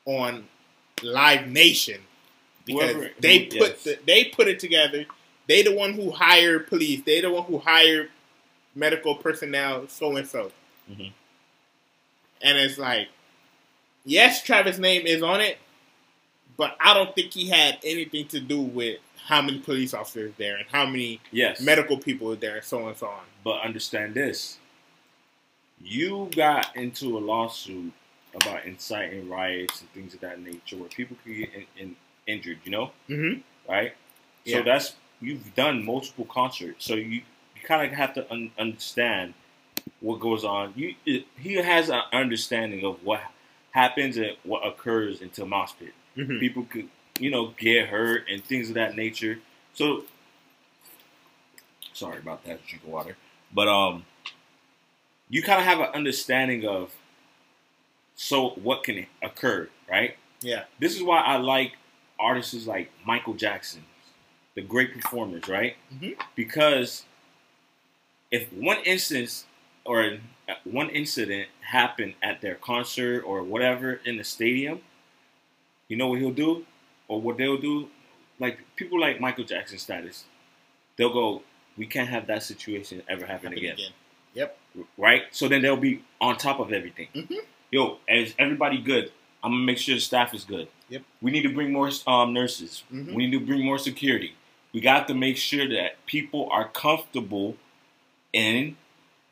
on 0.06 0.46
Live 1.04 1.48
Nation 1.48 2.02
because 2.66 2.92
Whoever- 2.94 3.12
they 3.20 3.46
put 3.46 3.56
yes. 3.70 3.84
the, 3.84 4.00
they 4.06 4.26
put 4.26 4.48
it 4.48 4.60
together. 4.60 5.06
They 5.48 5.62
the 5.64 5.74
one 5.76 5.94
who 5.94 6.12
hired 6.12 6.68
police. 6.68 7.02
They 7.06 7.22
the 7.22 7.30
one 7.32 7.44
who 7.44 7.60
hired 7.60 8.10
medical 8.76 9.16
personnel, 9.16 9.88
so 9.88 10.16
and 10.18 10.28
so. 10.28 10.52
Mhm. 10.92 11.12
And 12.42 12.58
it's 12.58 12.78
like, 12.78 13.08
yes, 14.06 14.44
Travis' 14.44 14.78
name 14.78 15.06
is 15.08 15.22
on 15.24 15.40
it, 15.42 15.58
but 16.58 16.76
I 16.80 16.94
don't 16.94 17.14
think 17.16 17.34
he 17.34 17.48
had 17.50 17.78
anything 17.84 18.28
to 18.30 18.40
do 18.40 18.60
with 18.62 19.00
how 19.28 19.42
many 19.42 19.60
police 19.60 19.94
officers 19.94 20.34
there 20.38 20.56
and 20.58 20.66
how 20.72 20.86
many 20.86 21.20
Yes. 21.32 21.62
medical 21.62 21.98
people 21.98 22.32
are 22.32 22.36
there 22.36 22.56
and 22.58 22.66
so 22.66 22.82
on 22.84 22.90
and 22.90 22.98
so 22.98 23.08
on. 23.08 23.24
But 23.44 23.62
understand 23.62 24.14
this: 24.16 24.58
you 25.82 26.30
got 26.36 26.76
into 26.76 27.18
a 27.18 27.20
lawsuit 27.20 27.94
about 28.36 28.66
inciting 28.66 29.30
riots 29.30 29.82
and 29.82 29.90
things 29.92 30.14
of 30.14 30.20
that 30.22 30.40
nature, 30.42 30.78
where 30.78 30.90
people 30.90 31.18
could 31.24 31.36
get 31.36 31.50
in, 31.54 31.66
in, 31.78 31.96
injured. 32.28 32.60
You 32.64 32.72
know, 32.72 32.92
Mm-hmm. 33.10 33.42
right? 33.72 33.94
So 34.46 34.58
Yeah. 34.58 34.62
that's 34.62 34.96
you've 35.22 35.54
done 35.56 35.84
multiple 35.84 36.26
concerts, 36.26 36.86
so 36.86 36.96
you 36.96 37.22
you 37.56 37.62
kind 37.64 37.86
of 37.92 37.98
have 37.98 38.14
to 38.16 38.32
un- 38.32 38.52
understand 38.58 39.34
what 40.00 40.20
goes 40.20 40.44
on. 40.44 40.74
You 40.76 40.96
it, 41.06 41.26
he 41.38 41.54
has 41.56 41.90
an 41.90 42.02
understanding 42.14 42.86
of 42.86 43.04
what 43.04 43.22
happens 43.72 44.18
and 44.18 44.36
what 44.44 44.66
occurs 44.66 45.22
into 45.22 45.46
mosh 45.46 45.72
pit. 45.80 45.94
Mm-hmm. 46.18 46.40
People 46.40 46.64
could 46.64 46.90
you 47.20 47.30
know 47.30 47.54
get 47.58 47.88
hurt 47.90 48.26
and 48.30 48.44
things 48.44 48.70
of 48.70 48.76
that 48.76 48.96
nature. 48.96 49.40
So 49.74 50.04
sorry 51.94 52.20
about 52.20 52.44
that, 52.46 52.66
drink 52.66 52.84
of 52.84 52.90
water. 52.90 53.16
But 53.54 53.68
um, 53.68 54.06
you 55.30 55.42
kind 55.42 55.60
of 55.60 55.66
have 55.66 55.80
an 55.80 55.90
understanding 55.94 56.66
of 56.66 56.92
so 58.16 58.50
what 58.52 58.84
can 58.84 59.06
occur, 59.22 59.70
right? 59.90 60.18
Yeah. 60.42 60.64
This 60.80 60.96
is 60.96 61.04
why 61.04 61.22
I 61.22 61.38
like 61.38 61.74
artists 62.20 62.66
like 62.66 62.92
Michael 63.06 63.36
Jackson, 63.36 63.84
the 64.56 64.62
great 64.62 64.94
performers, 64.94 65.48
right? 65.48 65.76
Mhm. 65.94 66.20
Because 66.36 67.06
if 68.32 68.52
one 68.52 68.80
instance 68.86 69.46
or 69.86 70.18
one 70.64 70.90
incident 70.90 71.50
happened 71.62 72.16
at 72.22 72.42
their 72.42 72.56
concert 72.56 73.22
or 73.22 73.44
whatever 73.44 73.94
in 74.04 74.18
the 74.18 74.24
stadium, 74.24 74.82
you 75.88 75.98
know 75.98 76.08
what 76.08 76.20
he'll 76.20 76.32
do, 76.32 76.66
or 77.08 77.22
what 77.22 77.38
they'll 77.38 77.58
do, 77.58 77.90
like 78.40 78.60
people 78.76 79.00
like 79.00 79.20
Michael 79.20 79.44
Jackson 79.46 79.78
status, 79.78 80.26
they'll 80.98 81.14
go, 81.14 81.44
"We 81.78 81.86
can't 81.86 82.10
have 82.10 82.28
that 82.28 82.44
situation 82.44 83.04
ever 83.08 83.26
happen 83.26 83.54
again." 83.54 83.78
Yep. 84.34 84.58
right? 84.98 85.24
So 85.32 85.48
then 85.48 85.64
they'll 85.64 85.76
be 85.76 86.04
on 86.22 86.38
top 86.38 86.60
of 86.60 86.72
everything. 86.72 87.08
Mhm. 87.16 87.40
Yo, 87.72 87.98
is 88.08 88.36
everybody 88.38 88.78
good? 88.78 89.12
I'm 89.44 89.52
gonna 89.52 89.64
make 89.64 89.80
sure 89.80 89.96
the 89.96 90.02
staff 90.02 90.34
is 90.36 90.44
good. 90.44 90.68
Yep. 90.90 91.02
We 91.22 91.32
need 91.32 91.42
to 91.44 91.50
bring 91.50 91.72
more 91.74 91.90
um, 92.06 92.34
nurses. 92.34 92.84
Mhm. 92.94 93.14
We 93.16 93.26
need 93.26 93.40
to 93.40 93.44
bring 93.46 93.66
more 93.66 93.80
security. 93.80 94.36
We 94.74 94.82
got 94.82 95.08
to 95.08 95.16
make 95.16 95.38
sure 95.38 95.68
that 95.70 96.06
people 96.06 96.48
are 96.52 96.68
comfortable 96.70 97.58
in 98.34 98.78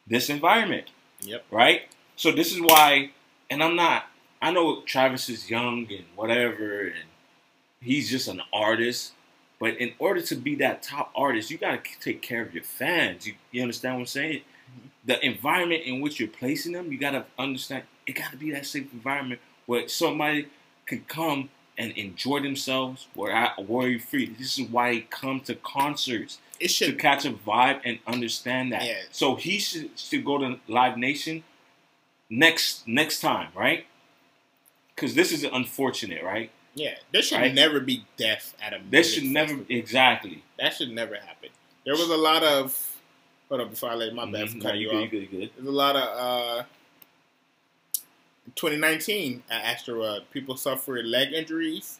this 0.08 0.30
environment, 0.30 0.88
Yep. 1.22 1.46
right? 1.52 1.84
So 2.16 2.32
this 2.32 2.52
is 2.52 2.60
why, 2.62 3.12
and 3.50 3.62
I'm 3.64 3.76
not. 3.76 4.08
I 4.42 4.52
know 4.52 4.82
Travis 4.82 5.30
is 5.30 5.50
young 5.50 5.88
and 5.90 6.06
whatever, 6.16 6.82
and 6.82 7.10
he's 7.82 8.10
just 8.10 8.28
an 8.28 8.42
artist. 8.54 9.14
But 9.60 9.78
in 9.78 9.94
order 10.00 10.22
to 10.22 10.36
be 10.36 10.56
that 10.56 10.84
top 10.84 11.12
artist, 11.16 11.50
you 11.50 11.58
gotta 11.58 11.82
take 12.00 12.22
care 12.22 12.42
of 12.42 12.54
your 12.54 12.64
fans. 12.64 13.26
You, 13.26 13.36
you 13.52 13.62
understand 13.62 13.96
what 13.96 14.02
I'm 14.02 14.06
saying? 14.08 14.42
Mm-hmm. 14.42 14.88
the 15.06 15.26
environment 15.26 15.84
in 15.84 16.02
which 16.02 16.20
you're 16.20 16.28
placing 16.28 16.74
them, 16.74 16.92
you 16.92 16.98
gotta 16.98 17.26
understand 17.38 17.84
it 18.06 18.14
gotta 18.14 18.38
be 18.38 18.52
that 18.52 18.66
safe 18.66 18.92
environment 18.94 19.42
where 19.66 19.88
somebody 19.88 20.48
can 20.86 21.02
come 21.08 21.50
and 21.78 21.92
enjoy 21.94 22.40
themselves 22.40 23.08
where 23.14 23.36
I 23.36 23.60
worry 23.62 24.00
free. 24.00 24.28
This 24.28 24.58
is 24.58 24.68
why 24.70 24.94
they 24.94 25.02
come 25.02 25.42
to 25.42 25.56
concerts 25.56 26.40
It 26.60 26.70
to 26.70 26.94
catch 26.94 27.26
a 27.26 27.32
vibe 27.32 27.82
and 27.84 28.00
understand 28.08 28.72
that. 28.72 28.84
Yeah. 28.84 29.02
So 29.12 29.36
he 29.36 29.60
should 29.60 29.98
should 29.98 30.26
go 30.26 30.38
to 30.38 30.60
Live 30.68 30.98
Nation 30.98 31.44
next 32.30 32.88
next 32.88 33.20
time, 33.20 33.50
right? 33.56 33.86
Because 34.96 35.14
this 35.14 35.32
is 35.32 35.44
unfortunate, 35.44 36.24
right? 36.24 36.52
Yeah. 36.74 36.96
There 37.12 37.22
should 37.22 37.38
Right? 37.40 37.54
never 37.54 37.80
be 37.80 38.06
death 38.18 38.56
at 38.62 38.74
a. 38.74 38.80
This 38.90 39.14
should 39.14 39.24
never 39.26 39.50
festival. 39.58 39.66
exactly. 39.78 40.44
That 40.60 40.74
should 40.74 40.92
never 40.92 41.16
happen. 41.16 41.50
There 41.86 41.94
was 41.96 42.10
a 42.10 42.18
lot 42.18 42.44
of. 42.44 42.92
Hold 43.50 43.62
up, 43.62 43.70
before 43.70 43.92
I 43.92 43.96
let 43.96 44.14
my 44.14 44.26
bad 44.26 44.50
for 44.50 44.56
Mhm. 44.58 44.62
cutting 44.62 44.82
you 44.82 44.92
you 44.92 45.04
off. 45.04 45.12
good, 45.12 45.30
good. 45.32 45.50
There's 45.56 45.68
a 45.68 45.72
lot 45.72 45.96
of 45.96 46.04
uh, 46.60 46.64
2019 48.56 49.44
at 49.50 49.78
Astroworld. 49.78 50.24
People 50.32 50.58
suffered 50.58 51.06
leg 51.06 51.34
injuries. 51.34 52.00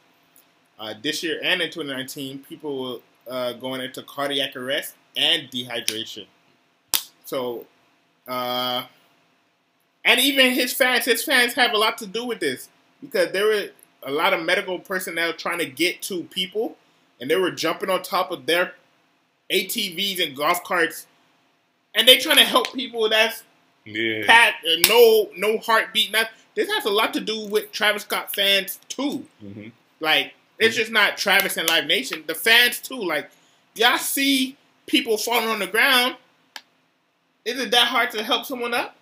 Uh, 0.80 0.94
this 1.02 1.24
year 1.24 1.40
and 1.44 1.62
in 1.62 1.70
2019, 1.70 2.40
people 2.50 2.82
were 2.82 3.00
uh, 3.32 3.54
going 3.54 3.82
into 3.82 4.02
cardiac 4.04 4.56
arrest 4.56 4.96
and 5.16 5.50
dehydration. 5.50 6.26
So, 7.26 7.66
uh, 8.28 8.86
and 10.04 10.20
even 10.20 10.52
his 10.52 10.74
fans, 10.74 11.06
his 11.06 11.24
fans 11.24 11.54
have 11.54 11.74
a 11.74 11.78
lot 11.78 11.98
to 12.00 12.08
do 12.08 12.26
with 12.26 12.40
this 12.40 12.70
because 13.06 13.32
there 13.32 13.46
were 13.46 13.68
a 14.04 14.12
lot 14.12 14.34
of 14.34 14.44
medical 14.44 14.80
personnel 14.80 15.34
trying 15.34 15.60
to 15.60 15.66
get 15.66 16.02
to 16.04 16.24
people, 16.26 16.78
and 17.20 17.30
they 17.30 17.36
were 17.36 17.52
jumping 17.52 17.90
on 17.90 18.02
top 18.04 18.32
of 18.32 18.46
their 18.46 18.74
ATVs 19.52 20.26
and 20.26 20.36
golf 20.36 20.64
carts, 20.64 21.08
and 21.94 22.08
they 22.08 22.18
trying 22.18 22.38
to 22.38 22.44
help 22.44 22.74
people 22.74 23.08
that's 23.10 23.44
Yeah. 23.86 24.26
pat, 24.26 24.56
uh, 24.68 24.88
no 24.88 25.30
no 25.36 25.58
heartbeat. 25.60 26.12
Not 26.12 26.30
this 26.56 26.72
has 26.72 26.86
a 26.86 26.90
lot 26.90 27.14
to 27.14 27.20
do 27.22 27.46
with 27.48 27.72
Travis 27.72 28.04
Scott 28.04 28.34
fans 28.34 28.80
too. 28.90 29.28
hmm 29.40 29.68
Like 30.00 30.34
it's 30.58 30.76
just 30.76 30.92
not 30.92 31.18
Travis 31.18 31.58
and 31.58 31.68
Live 31.68 31.86
Nation. 31.86 32.24
The 32.28 32.36
fans 32.36 32.80
too. 32.80 33.02
Like 33.02 33.30
y'all 33.76 33.98
see 33.98 34.58
people 34.88 35.18
falling 35.18 35.50
on 35.50 35.60
the 35.60 35.68
ground, 35.68 36.16
is 37.44 37.60
it 37.60 37.72
that 37.72 37.88
hard 37.88 38.12
to 38.12 38.24
help 38.24 38.46
someone 38.46 38.74
up? 38.74 38.96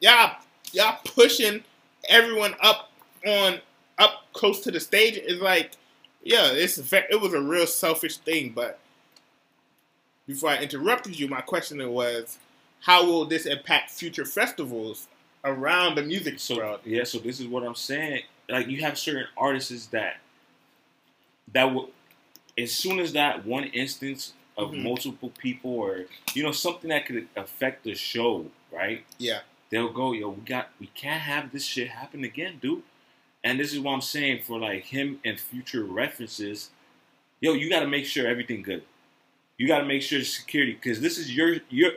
Y'all, 0.00 0.36
y'all 0.72 0.98
pushing 1.04 1.62
everyone 2.08 2.54
up 2.60 2.90
on 3.26 3.60
up 3.98 4.24
close 4.32 4.60
to 4.60 4.70
the 4.70 4.80
stage 4.80 5.16
is 5.16 5.40
like, 5.40 5.72
yeah, 6.22 6.50
it's 6.52 6.78
it 6.92 7.20
was 7.20 7.32
a 7.34 7.40
real 7.40 7.66
selfish 7.66 8.16
thing. 8.18 8.52
But 8.54 8.78
before 10.26 10.50
I 10.50 10.58
interrupted 10.58 11.18
you, 11.18 11.28
my 11.28 11.40
question 11.40 11.86
was, 11.90 12.38
how 12.80 13.04
will 13.04 13.24
this 13.24 13.46
impact 13.46 13.90
future 13.90 14.24
festivals 14.24 15.08
around 15.44 15.96
the 15.96 16.02
music 16.02 16.38
So 16.38 16.56
world? 16.56 16.80
yeah, 16.84 17.04
so 17.04 17.18
this 17.18 17.40
is 17.40 17.46
what 17.46 17.62
I'm 17.64 17.74
saying. 17.74 18.22
Like 18.48 18.68
you 18.68 18.80
have 18.82 18.98
certain 18.98 19.26
artists 19.36 19.86
that 19.86 20.16
that 21.52 21.72
will, 21.74 21.90
as 22.56 22.72
soon 22.72 22.98
as 22.98 23.12
that 23.12 23.44
one 23.44 23.64
instance 23.64 24.32
of 24.56 24.70
Mhm. 24.70 24.82
multiple 24.82 25.32
people 25.38 25.72
or 25.72 26.04
you 26.34 26.42
know 26.42 26.52
something 26.52 26.90
that 26.90 27.06
could 27.06 27.28
affect 27.36 27.84
the 27.84 27.94
show, 27.94 28.46
right? 28.70 29.04
Yeah. 29.18 29.40
They'll 29.70 29.88
go, 29.92 30.12
yo, 30.12 30.28
we 30.28 30.42
got, 30.42 30.68
we 30.78 30.88
can't 30.88 31.22
have 31.22 31.50
this 31.50 31.64
shit 31.64 31.88
happen 31.88 32.24
again, 32.24 32.58
dude. 32.60 32.82
And 33.44 33.58
this 33.58 33.72
is 33.72 33.80
what 33.80 33.92
I'm 33.92 34.00
saying 34.00 34.42
for 34.42 34.58
like 34.58 34.84
him 34.84 35.20
and 35.24 35.38
future 35.38 35.84
references. 35.84 36.70
Yo, 37.40 37.54
you 37.54 37.68
got 37.68 37.80
to 37.80 37.88
make 37.88 38.06
sure 38.06 38.26
everything 38.26 38.62
good. 38.62 38.82
You 39.58 39.66
got 39.66 39.78
to 39.78 39.84
make 39.84 40.02
sure 40.02 40.18
the 40.18 40.24
security 40.24 40.74
because 40.74 41.00
this 41.00 41.18
is 41.18 41.34
your 41.34 41.56
your 41.68 41.92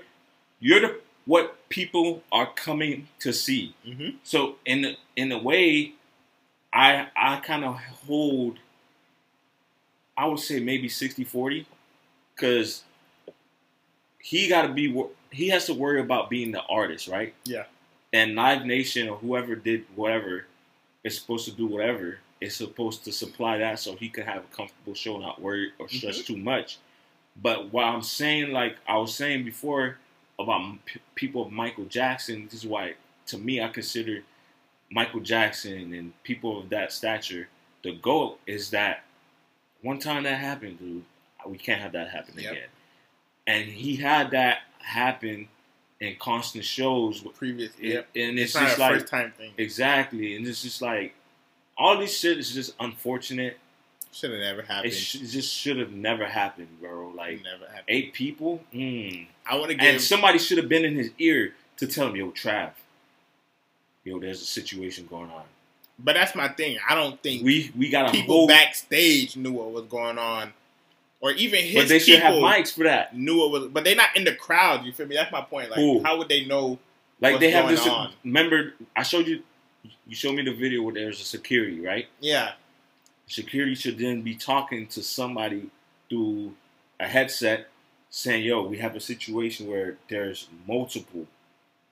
you're 0.59 0.81
the 0.81 0.99
what 1.25 1.69
people 1.69 2.23
are 2.31 2.51
coming 2.53 3.07
to 3.19 3.33
see. 3.33 3.75
Mm-hmm. 3.85 4.17
So 4.23 4.55
in 4.65 4.81
the, 4.81 4.97
in 5.15 5.31
a 5.31 5.37
way, 5.37 5.93
I 6.73 7.07
I 7.15 7.37
kind 7.37 7.63
of 7.63 7.75
hold. 8.07 8.59
I 10.17 10.27
would 10.27 10.39
say 10.39 10.61
maybe 10.61 10.87
60-40 10.87 11.65
because 12.33 12.83
he 14.17 14.47
got 14.47 14.61
to 14.61 14.69
be 14.69 15.03
he 15.29 15.49
has 15.49 15.65
to 15.65 15.73
worry 15.73 15.99
about 15.99 16.29
being 16.29 16.51
the 16.51 16.61
artist, 16.61 17.09
right? 17.09 17.33
Yeah. 17.43 17.65
And 18.13 18.33
Live 18.33 18.65
Nation 18.65 19.09
or 19.09 19.17
whoever 19.17 19.55
did 19.55 19.85
whatever 19.93 20.45
is 21.05 21.17
supposed 21.17 21.45
to 21.45 21.51
do 21.51 21.67
whatever 21.67 22.19
It's 22.41 22.57
supposed 22.57 23.05
to 23.05 23.13
supply 23.13 23.59
that 23.59 23.79
so 23.79 23.95
he 23.95 24.09
could 24.09 24.25
have 24.25 24.43
a 24.43 24.55
comfortable 24.55 24.93
show, 24.95 25.17
not 25.17 25.41
worry 25.41 25.71
or 25.79 25.87
stress 25.87 26.19
mm-hmm. 26.19 26.33
too 26.33 26.37
much. 26.39 26.79
But 27.41 27.71
what 27.71 27.85
I'm 27.85 28.01
saying, 28.01 28.51
like 28.51 28.75
I 28.87 28.97
was 28.97 29.15
saying 29.15 29.45
before 29.45 29.97
about 30.37 30.85
p- 30.85 30.99
people 31.15 31.45
of 31.45 31.51
Michael 31.53 31.85
Jackson, 31.85 32.45
this 32.51 32.63
is 32.63 32.67
why 32.67 32.95
to 33.27 33.37
me 33.37 33.61
I 33.61 33.69
consider 33.69 34.23
Michael 34.91 35.21
Jackson 35.21 35.93
and 35.93 36.23
people 36.23 36.59
of 36.59 36.69
that 36.69 36.91
stature 36.91 37.47
the 37.85 37.93
goal 37.93 38.39
is 38.47 38.71
that 38.71 39.03
one 39.83 39.99
time 39.99 40.23
that 40.23 40.39
happened, 40.39 40.79
dude, 40.79 41.03
we 41.45 41.57
can't 41.57 41.79
have 41.79 41.91
that 41.91 42.09
happen 42.09 42.33
Yep. 42.35 42.51
again. 42.51 42.69
And 43.45 43.65
he 43.69 43.95
had 43.97 44.31
that 44.31 44.63
happen 44.79 45.47
in 46.01 46.15
constant 46.17 46.65
shows, 46.65 47.23
with- 47.23 47.35
Previous, 47.37 47.71
it- 47.79 47.83
yep. 47.87 48.07
and 48.15 48.37
it's, 48.37 48.53
It's, 48.55 48.63
just 48.65 48.79
like 48.79 48.93
first 48.99 49.07
time 49.07 49.33
thing. 49.37 49.53
exactly, 49.57 50.35
and 50.35 50.45
it's 50.47 50.61
just 50.61 50.81
like 50.81 51.13
all 51.77 51.97
this 51.97 52.17
shit 52.17 52.37
is 52.37 52.53
just 52.53 52.73
unfortunate. 52.79 53.57
Should 54.11 54.31
have 54.31 54.39
never 54.39 54.61
It, 54.61 54.67
happened. 54.67 54.93
sh- 54.93 55.15
it 55.15 55.27
just 55.27 55.53
should 55.53 55.77
have 55.77 55.91
never 55.91 56.25
happened, 56.25 56.69
bro. 56.79 57.11
Like 57.15 57.43
never 57.43 57.65
happened. 57.65 57.85
eight 57.89 58.13
people, 58.13 58.63
mm. 58.73 59.27
I 59.45 59.55
want 59.57 59.71
to 59.71 59.75
get 59.75 59.85
and 59.93 60.01
somebody 60.01 60.37
should 60.39 60.57
have 60.57 60.69
been 60.69 60.85
in 60.85 60.95
his 60.95 61.11
ear 61.19 61.53
to 61.77 61.87
tell 61.87 62.07
him, 62.07 62.15
"Yo, 62.15 62.31
Trav, 62.31 62.71
yo, 64.03 64.19
there's 64.19 64.41
a 64.41 64.45
situation 64.45 65.05
going 65.07 65.29
on. 65.31 65.43
but 65.99 66.13
that's 66.13 66.33
my 66.35 66.47
thing. 66.49 66.77
I 66.87 66.95
don't 66.95 67.21
think 67.21 67.43
We 67.43 67.71
we 67.75 67.89
got 67.89 68.11
people 68.13 68.35
whole, 68.35 68.47
backstage 68.47 69.35
knew 69.35 69.51
what 69.51 69.71
was 69.71 69.85
going 69.85 70.17
on, 70.17 70.53
or 71.25 71.31
even 71.31 71.63
his 71.63 71.75
but 71.75 71.89
they 71.89 71.97
should 71.99 72.19
have 72.19 72.35
mics 72.35 72.71
for 72.73 72.83
that. 72.83 73.15
knew 73.17 73.45
it 73.45 73.51
was. 73.51 73.67
But 73.69 73.83
they're 73.83 73.95
not 73.95 74.15
in 74.15 74.23
the 74.25 74.35
crowd. 74.35 74.85
You 74.85 74.91
feel 74.93 75.07
me? 75.07 75.15
That's 75.15 75.31
my 75.31 75.41
point. 75.41 75.71
Like, 75.71 75.79
Who? 75.79 76.03
how 76.03 76.17
would 76.19 76.29
they 76.29 76.45
know? 76.45 76.77
Like 77.19 77.39
they 77.39 77.49
have 77.51 77.67
this. 77.69 77.85
on. 77.87 78.13
Remember, 78.23 78.73
I 78.95 79.01
showed 79.03 79.25
you. 79.27 79.41
You 80.07 80.15
showed 80.15 80.35
me 80.35 80.43
the 80.43 80.53
video 80.53 80.83
where 80.83 80.93
there's 80.93 81.19
a 81.19 81.23
security, 81.23 81.79
right? 81.81 82.07
Yeah, 82.19 82.51
security 83.27 83.73
should 83.75 83.97
then 83.97 84.21
be 84.21 84.35
talking 84.35 84.85
to 84.87 85.01
somebody 85.01 85.69
through 86.09 86.53
a 86.99 87.07
headset 87.07 87.69
saying, 88.11 88.43
yo, 88.43 88.63
we 88.63 88.77
have 88.77 88.95
a 88.95 88.99
situation 88.99 89.67
where 89.67 89.97
there's 90.09 90.47
multiple, 90.67 91.25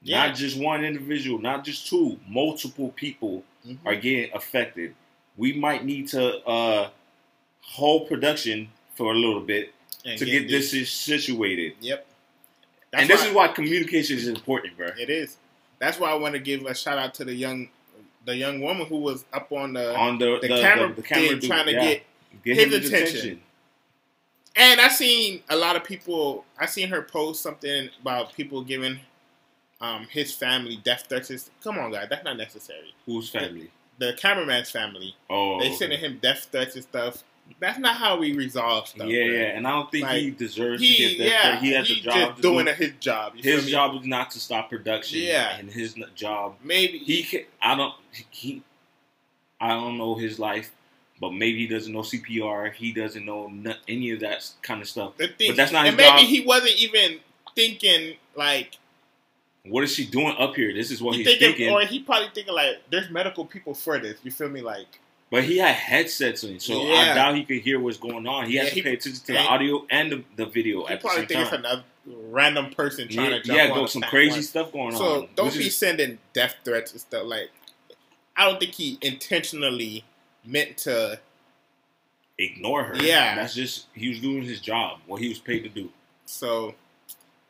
Yeah. 0.04 0.28
not 0.28 0.36
just 0.36 0.58
one 0.60 0.86
individual, 0.86 1.40
not 1.40 1.66
just 1.66 1.88
two, 1.88 2.20
multiple 2.28 2.90
people 2.96 3.44
Mhm. 3.68 3.80
are 3.86 3.96
getting 3.96 4.30
affected. 4.34 4.94
We 5.38 5.54
might 5.54 5.84
need 5.84 6.08
to 6.10 6.38
uh, 6.48 6.90
hold 7.62 8.08
production 8.08 8.70
for 8.96 9.14
a 9.14 9.16
little 9.16 9.42
bit 9.42 9.74
And 10.06 10.18
to 10.20 10.26
get 10.26 10.48
this 10.48 10.74
is 10.74 10.90
situated. 10.90 11.74
Yep. 11.82 12.06
and 12.94 13.10
this 13.10 13.26
is 13.26 13.34
why 13.34 13.48
communication 13.50 14.18
is 14.18 14.28
important, 14.28 14.78
bro. 14.78 14.90
it 15.00 15.10
is. 15.10 15.38
That's 15.80 16.00
why 16.00 16.12
I 16.12 16.16
want 16.16 16.34
to 16.36 16.40
give 16.40 16.66
a 16.66 16.74
shout 16.76 16.98
out 16.98 17.14
to 17.16 17.26
the 17.26 17.34
young, 17.34 17.70
the 18.26 18.36
young 18.36 18.62
woman 18.62 18.86
who 18.88 18.98
was 18.98 19.26
up 19.34 19.52
on 19.52 19.74
the 19.74 19.96
On 19.98 20.18
the, 20.18 20.40
the, 20.42 20.48
the, 20.48 20.62
camera, 20.62 20.88
the, 20.90 20.94
the 20.96 21.02
camera 21.02 21.30
dude, 21.30 21.44
trying 21.44 21.66
to 21.66 21.72
yeah. 21.74 21.82
get. 21.82 22.04
Get 22.44 22.72
his 22.72 22.88
attention. 22.88 23.18
attention. 23.18 23.42
And 24.56 24.82
I 24.82 24.88
seen 24.88 25.42
a 25.50 25.56
lot 25.56 25.76
of 25.76 25.84
people. 25.84 26.46
I 26.60 26.66
seen 26.68 26.90
her 26.90 27.02
post 27.02 27.42
something 27.42 27.90
about 28.02 28.34
people 28.34 28.64
giving 28.64 29.00
um, 29.82 30.08
his 30.10 30.34
family 30.34 30.80
death 30.84 31.06
threats. 31.10 31.50
Come 31.64 31.78
on, 31.78 31.92
guys, 31.92 32.08
that's 32.10 32.24
not 32.24 32.38
necessary. 32.38 32.94
Whose 33.06 33.30
family? 33.30 33.70
The 34.00 34.14
cameraman's 34.14 34.72
family. 34.72 35.16
Oh, 35.30 35.60
They 35.60 35.68
okay. 35.68 35.76
sending 35.76 36.00
him 36.00 36.20
death 36.22 36.48
threats 36.52 36.76
and 36.76 36.84
stuff. 36.84 37.24
That's 37.60 37.80
not 37.80 37.96
how 37.96 38.18
we 38.18 38.34
resolve 38.36 38.88
stuff. 38.88 39.08
yeah, 39.08 39.20
man. 39.24 39.34
yeah, 39.34 39.40
and 39.58 39.68
I 39.68 39.72
don't 39.72 39.90
think 39.92 40.08
he 40.08 40.30
Like, 40.30 40.38
deserves 40.38 40.82
to 40.82 40.88
get 40.88 41.18
that. 41.20 41.26
yeah, 41.28 41.60
he 41.60 41.72
has 41.74 41.88
he 41.88 42.00
a 42.00 42.04
job 42.04 42.42
doing 42.42 42.66
do. 42.66 42.72
his 42.74 42.92
job. 43.00 43.36
His 43.38 43.68
job 43.70 43.96
is 44.02 44.06
not 44.08 44.32
to 44.32 44.40
stop 44.40 44.70
production. 44.70 45.20
Yeah. 45.20 45.56
and 45.58 45.70
his 45.72 45.96
job. 46.16 46.56
Maybe 46.64 46.98
He 47.00 47.24
can. 47.24 47.42
I 47.62 47.76
don't. 47.76 47.94
He. 48.32 48.64
I 49.62 49.70
don't 49.70 49.98
know 49.98 50.16
his 50.16 50.40
life, 50.40 50.72
but 51.22 51.32
maybe 51.32 51.60
he 51.60 51.68
doesn't 51.68 51.94
know 51.94 52.00
CPR. 52.02 52.74
He 52.74 52.92
doesn't 52.92 53.24
know 53.26 53.46
n- 53.48 53.76
any 53.88 54.12
of 54.12 54.20
that 54.22 54.50
kind 54.62 54.82
of 54.82 54.90
stuff. 54.90 55.16
thing, 55.16 55.30
but 55.48 55.56
that's 55.56 55.72
not 55.72 55.86
and 55.86 55.96
his 55.96 55.98
maybe 55.98 56.20
job. 56.24 56.28
he 56.28 56.42
wasn't 56.46 56.76
even 56.78 57.20
thinking 57.56 58.16
like 58.36 58.78
What 59.66 59.84
is 59.86 59.94
she 59.96 60.06
doing 60.06 60.36
up 60.38 60.56
here? 60.56 60.74
This 60.74 60.92
is 60.92 61.02
what 61.02 61.14
he 61.16 61.20
he's 61.24 61.28
thinking, 61.28 61.48
thinking. 61.50 61.70
or 61.74 61.82
he 61.82 62.00
probably 62.00 62.28
thinking 62.34 62.54
like 62.54 62.82
there's 62.90 63.10
medical 63.10 63.46
people 63.46 63.74
for 63.74 64.00
this. 64.00 64.18
You 64.24 64.32
feel 64.32 64.50
me? 64.50 64.60
Like 64.62 65.00
but 65.34 65.44
he 65.46 65.58
had 65.58 65.74
headsets 65.74 66.44
in, 66.44 66.60
so 66.60 66.80
I 66.92 67.14
doubt 67.16 67.36
he 67.36 67.44
could 67.44 67.58
hear 67.62 67.80
what's 67.80 67.98
going 67.98 68.28
on. 68.28 68.46
He 68.46 68.58
has 68.58 68.70
to 68.70 68.76
he- 68.76 68.82
pay 68.84 68.94
attention 68.94 69.24
to 69.26 69.32
the 69.34 69.40
audio 69.40 69.84
and 69.90 70.12
the, 70.12 70.24
the 70.36 70.46
video 70.46 70.86
at 70.88 71.02
the 71.02 71.10
same 71.10 71.26
time. 71.26 71.26
probably 71.26 71.26
think 71.26 71.40
it's 71.42 71.52
another 71.54 71.84
random 72.30 72.70
person 72.70 73.08
trying 73.08 73.32
Yeah, 73.32 73.38
to 73.40 73.44
jump 73.44 73.58
yeah, 73.58 73.68
go 73.70 73.86
some 73.88 74.04
crazy 74.04 74.44
stuff 74.44 74.72
going 74.72 74.96
So 74.96 75.04
on. 75.04 75.22
So 75.22 75.30
don't 75.36 75.54
be 75.54 75.66
is- 75.68 75.76
sending 75.76 76.20
death 76.34 76.56
threats 76.64 76.92
and 76.92 77.02
stuff. 77.02 77.24
Like 77.26 77.50
I 78.38 78.48
don't 78.48 78.60
think 78.60 78.74
he 78.74 79.00
intentionally 79.02 80.04
meant 80.46 80.78
to. 80.80 81.20
ignore 82.38 82.84
her. 82.84 82.96
Yeah. 82.98 83.34
that's 83.36 83.56
just 83.56 83.88
he 83.96 84.10
was 84.10 84.20
doing 84.20 84.44
his 84.44 84.60
job, 84.62 85.00
what 85.08 85.20
he 85.20 85.30
was 85.30 85.40
paid 85.40 85.64
to 85.64 85.70
do. 85.70 85.90
So 86.26 86.76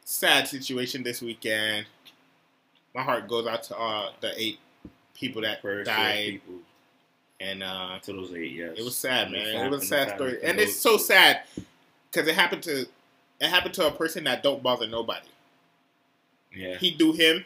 sad 0.05 0.47
situation 0.47 1.03
this 1.03 1.21
weekend. 1.21 1.85
My 2.95 3.01
heart 3.01 3.27
goes 3.27 3.45
out 3.45 3.63
to 3.63 3.75
all 3.75 4.13
the 4.21 4.31
eight 4.41 4.59
people 5.15 5.41
that 5.41 5.61
to 5.61 5.83
died, 5.83 6.25
people 6.33 6.55
and 7.43 7.61
uh, 7.63 7.99
to 8.03 8.13
those 8.13 8.33
eight. 8.33 8.51
Yes, 8.53 8.75
it 8.77 8.83
was 8.83 8.95
sad, 8.95 9.31
man. 9.31 9.45
fam- 9.53 9.65
It 9.67 9.69
was 9.71 9.83
a 9.83 9.85
sad 9.87 10.15
story, 10.15 10.39
and 10.43 10.59
it's 10.59 10.75
so 10.75 10.97
sad 10.97 11.41
because 12.11 12.27
it 12.27 12.35
happened 12.35 12.63
to 12.63 12.81
it 13.41 13.47
happened 13.49 13.73
to 13.75 13.87
a 13.87 13.91
person 13.91 14.23
that 14.25 14.41
don't 14.43 14.63
bother 14.63 14.87
nobody. 14.87 15.27
Yeah, 16.55 16.77
He 16.77 16.91
do 16.91 17.11
him. 17.13 17.45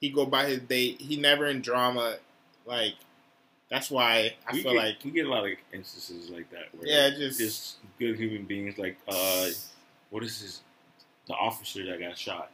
He 0.00 0.10
go 0.10 0.26
by 0.26 0.46
his 0.46 0.60
day. 0.60 0.92
He 0.92 1.16
never 1.16 1.46
in 1.46 1.62
drama. 1.62 2.16
Like 2.66 2.94
that's 3.70 3.90
why 3.90 4.34
I 4.48 4.52
we 4.52 4.62
feel 4.62 4.72
get, 4.72 4.78
like 4.78 4.96
we 5.04 5.10
get 5.10 5.26
a 5.26 5.30
lot 5.30 5.44
of 5.44 5.52
instances 5.72 6.30
like 6.30 6.50
that. 6.50 6.68
Where 6.76 6.86
Yeah, 6.86 7.10
just- 7.10 7.38
just 7.38 7.76
good 7.98 8.16
human 8.16 8.44
beings. 8.44 8.76
Like, 8.78 8.98
uh, 9.08 9.48
what 10.10 10.22
is 10.22 10.40
this? 10.42 10.60
The 11.26 11.34
officer 11.34 11.84
that 11.86 11.98
got 12.00 12.18
shot. 12.18 12.50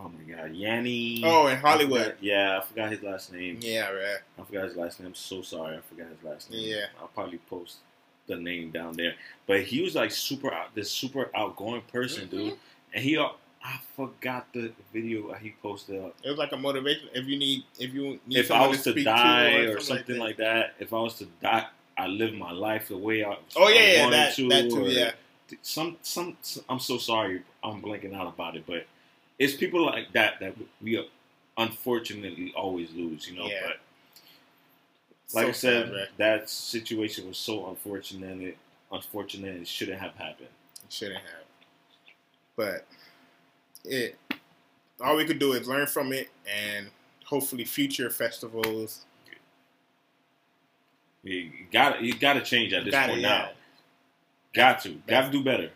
Oh 0.00 0.10
my 0.10 0.34
God, 0.36 0.54
Yanni. 0.54 1.22
oh 1.24 1.46
in 1.48 1.54
I 1.54 1.56
Hollywood. 1.56 2.02
forgot- 2.02 2.22
yeah, 2.22 2.58
I 2.62 2.64
forgot 2.64 2.90
his 2.92 3.02
last 3.02 3.32
name. 3.32 3.58
Yeah, 3.60 3.90
right. 3.90 4.18
I 4.38 4.42
forgot 4.44 4.64
his 4.64 4.76
last 4.76 5.00
name. 5.00 5.08
I'm 5.08 5.14
so 5.14 5.42
sorry. 5.42 5.76
I 5.76 5.80
forgot 5.80 6.08
his 6.08 6.22
last 6.22 6.50
name. 6.50 6.68
Yeah. 6.68 6.86
I'll 7.00 7.08
probably 7.08 7.38
post 7.50 7.78
the 8.28 8.36
name 8.36 8.70
down 8.70 8.92
there. 8.94 9.14
But 9.46 9.62
he 9.62 9.82
was 9.82 9.94
like 9.96 10.10
super 10.12 10.52
out, 10.52 10.74
this 10.74 10.90
super 10.90 11.30
outgoing 11.34 11.82
person, 11.92 12.28
dude. 12.28 12.52
Mhm. 12.52 12.58
And 12.94 13.04
he, 13.04 13.16
uh, 13.18 13.28
I 13.64 13.80
forgot 13.96 14.46
the 14.52 14.70
video 14.92 15.32
he 15.34 15.54
posted 15.62 16.00
up. 16.00 16.14
It 16.22 16.28
was 16.30 16.38
like 16.38 16.52
a 16.52 16.56
motivation. 16.56 17.08
If 17.12 17.26
you 17.26 17.36
need, 17.38 17.64
if 17.80 17.92
you 17.92 18.20
need, 18.26 18.38
If 18.38 18.50
I 18.52 18.66
was 18.68 18.82
to 18.84 18.92
speak 18.92 19.04
die 19.04 19.50
to 19.64 19.72
or 19.74 19.80
something 19.80 20.16
like 20.18 20.36
that, 20.36 20.74
if 20.78 20.92
I 20.92 20.98
was 21.00 21.14
to 21.16 21.24
die, 21.42 21.66
I 21.96 22.06
live 22.06 22.34
my 22.34 22.52
life 22.52 22.88
the 22.88 22.96
way 22.96 23.24
I. 23.24 23.36
Oh 23.56 23.68
yeah, 23.68 23.80
I 23.80 23.82
yeah, 23.94 24.10
that 24.10 24.34
to, 24.36 24.48
that 24.50 24.70
too. 24.70 24.84
or 24.84 24.88
Yeah, 24.88 25.10
Some, 25.62 25.96
some, 26.02 26.36
I'm 26.68 26.78
so 26.78 26.98
sorry. 26.98 27.42
I'm 27.64 27.82
blanking 27.82 28.14
out 28.14 28.28
about 28.28 28.54
it, 28.56 28.62
but 28.66 28.86
it's 29.38 29.54
people 29.54 29.84
like 29.86 30.12
that 30.12 30.40
that 30.40 30.54
we 30.82 31.08
unfortunately 31.56 32.52
always 32.56 32.92
lose. 32.92 33.28
You 33.28 33.36
know, 33.38 33.46
Yeah. 33.46 33.60
but 33.66 33.76
like 35.34 35.44
So 35.44 35.48
I 35.48 35.52
said, 35.52 35.88
sad, 35.92 36.08
that 36.16 36.50
situation 36.50 37.28
was 37.28 37.38
so 37.38 37.68
unfortunate. 37.68 38.30
and 38.30 38.42
It 38.42 38.58
unfortunate. 38.92 39.56
It 39.56 39.68
shouldn't 39.68 40.00
have 40.00 40.14
happened. 40.14 40.48
It 40.84 40.92
shouldn't 40.92 41.20
have. 41.20 41.44
But 42.56 42.86
it 43.84 44.16
all 45.00 45.16
we 45.16 45.24
could 45.24 45.38
do 45.38 45.52
is 45.52 45.68
learn 45.68 45.86
from 45.86 46.12
it 46.12 46.28
and 46.46 46.88
hopefully 47.24 47.64
future 47.64 48.10
festivals 48.10 49.04
You 51.22 51.50
got 51.72 52.02
you 52.02 52.14
got 52.14 52.34
to 52.34 52.42
change 52.42 52.72
at 52.72 52.84
this 52.84 52.92
Gotta, 52.92 53.10
point 53.10 53.22
yeah. 53.22 53.28
now. 53.28 53.50
Got 54.54 54.80
to, 54.82 54.90
got 55.06 55.26
to 55.26 55.30
do 55.30 55.44
better. 55.44 55.70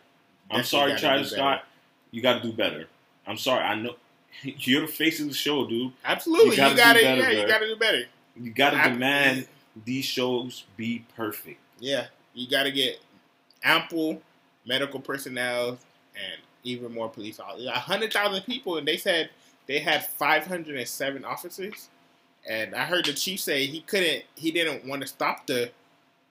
I'm 0.51 0.64
sorry, 0.64 0.96
Travis 0.96 1.31
Scott. 1.31 1.64
You 2.11 2.22
got 2.22 2.42
to 2.42 2.48
do 2.48 2.53
better. 2.53 2.87
I'm 3.26 3.37
sorry. 3.37 3.64
I 3.64 3.74
know 3.76 3.94
you're 4.42 4.82
the 4.82 4.87
face 4.92 5.20
of 5.20 5.28
the 5.28 5.35
show, 5.35 5.66
dude. 5.66 5.92
Absolutely, 6.04 6.46
You 6.46 6.50
you 6.52 6.56
gotta 6.56 6.76
gotta, 6.76 6.98
do 7.00 7.04
better, 7.04 7.32
yeah, 7.32 7.40
you 7.42 7.48
gotta 7.48 7.66
do 7.66 7.76
better. 7.76 8.02
You 8.37 8.50
got 8.50 8.70
to 8.70 8.76
I- 8.82 8.88
demand 8.88 9.46
these 9.85 10.04
shows 10.04 10.64
be 10.76 11.04
perfect. 11.16 11.61
Yeah, 11.78 12.06
you 12.35 12.48
gotta 12.48 12.70
get 12.70 13.00
ample 13.62 14.20
medical 14.66 15.00
personnel 15.00 15.70
and 16.14 16.40
even 16.64 16.92
more 16.92 17.08
police 17.08 17.40
officers. 17.40 17.66
A 17.66 17.72
hundred 17.72 18.12
thousand 18.12 18.42
people, 18.42 18.76
and 18.78 18.87
they 18.87 18.96
said 18.96 19.30
they 19.66 19.78
had 19.78 20.04
five 20.06 20.46
hundred 20.46 20.76
and 20.76 20.88
seven 20.88 21.24
officers. 21.24 21.88
And 22.48 22.74
I 22.74 22.85
heard 22.85 23.04
the 23.04 23.12
chief 23.12 23.38
say 23.40 23.66
he 23.66 23.80
couldn't, 23.82 24.24
he 24.35 24.50
didn't 24.50 24.85
want 24.87 25.02
to 25.02 25.08
stop 25.08 25.46
the 25.46 25.70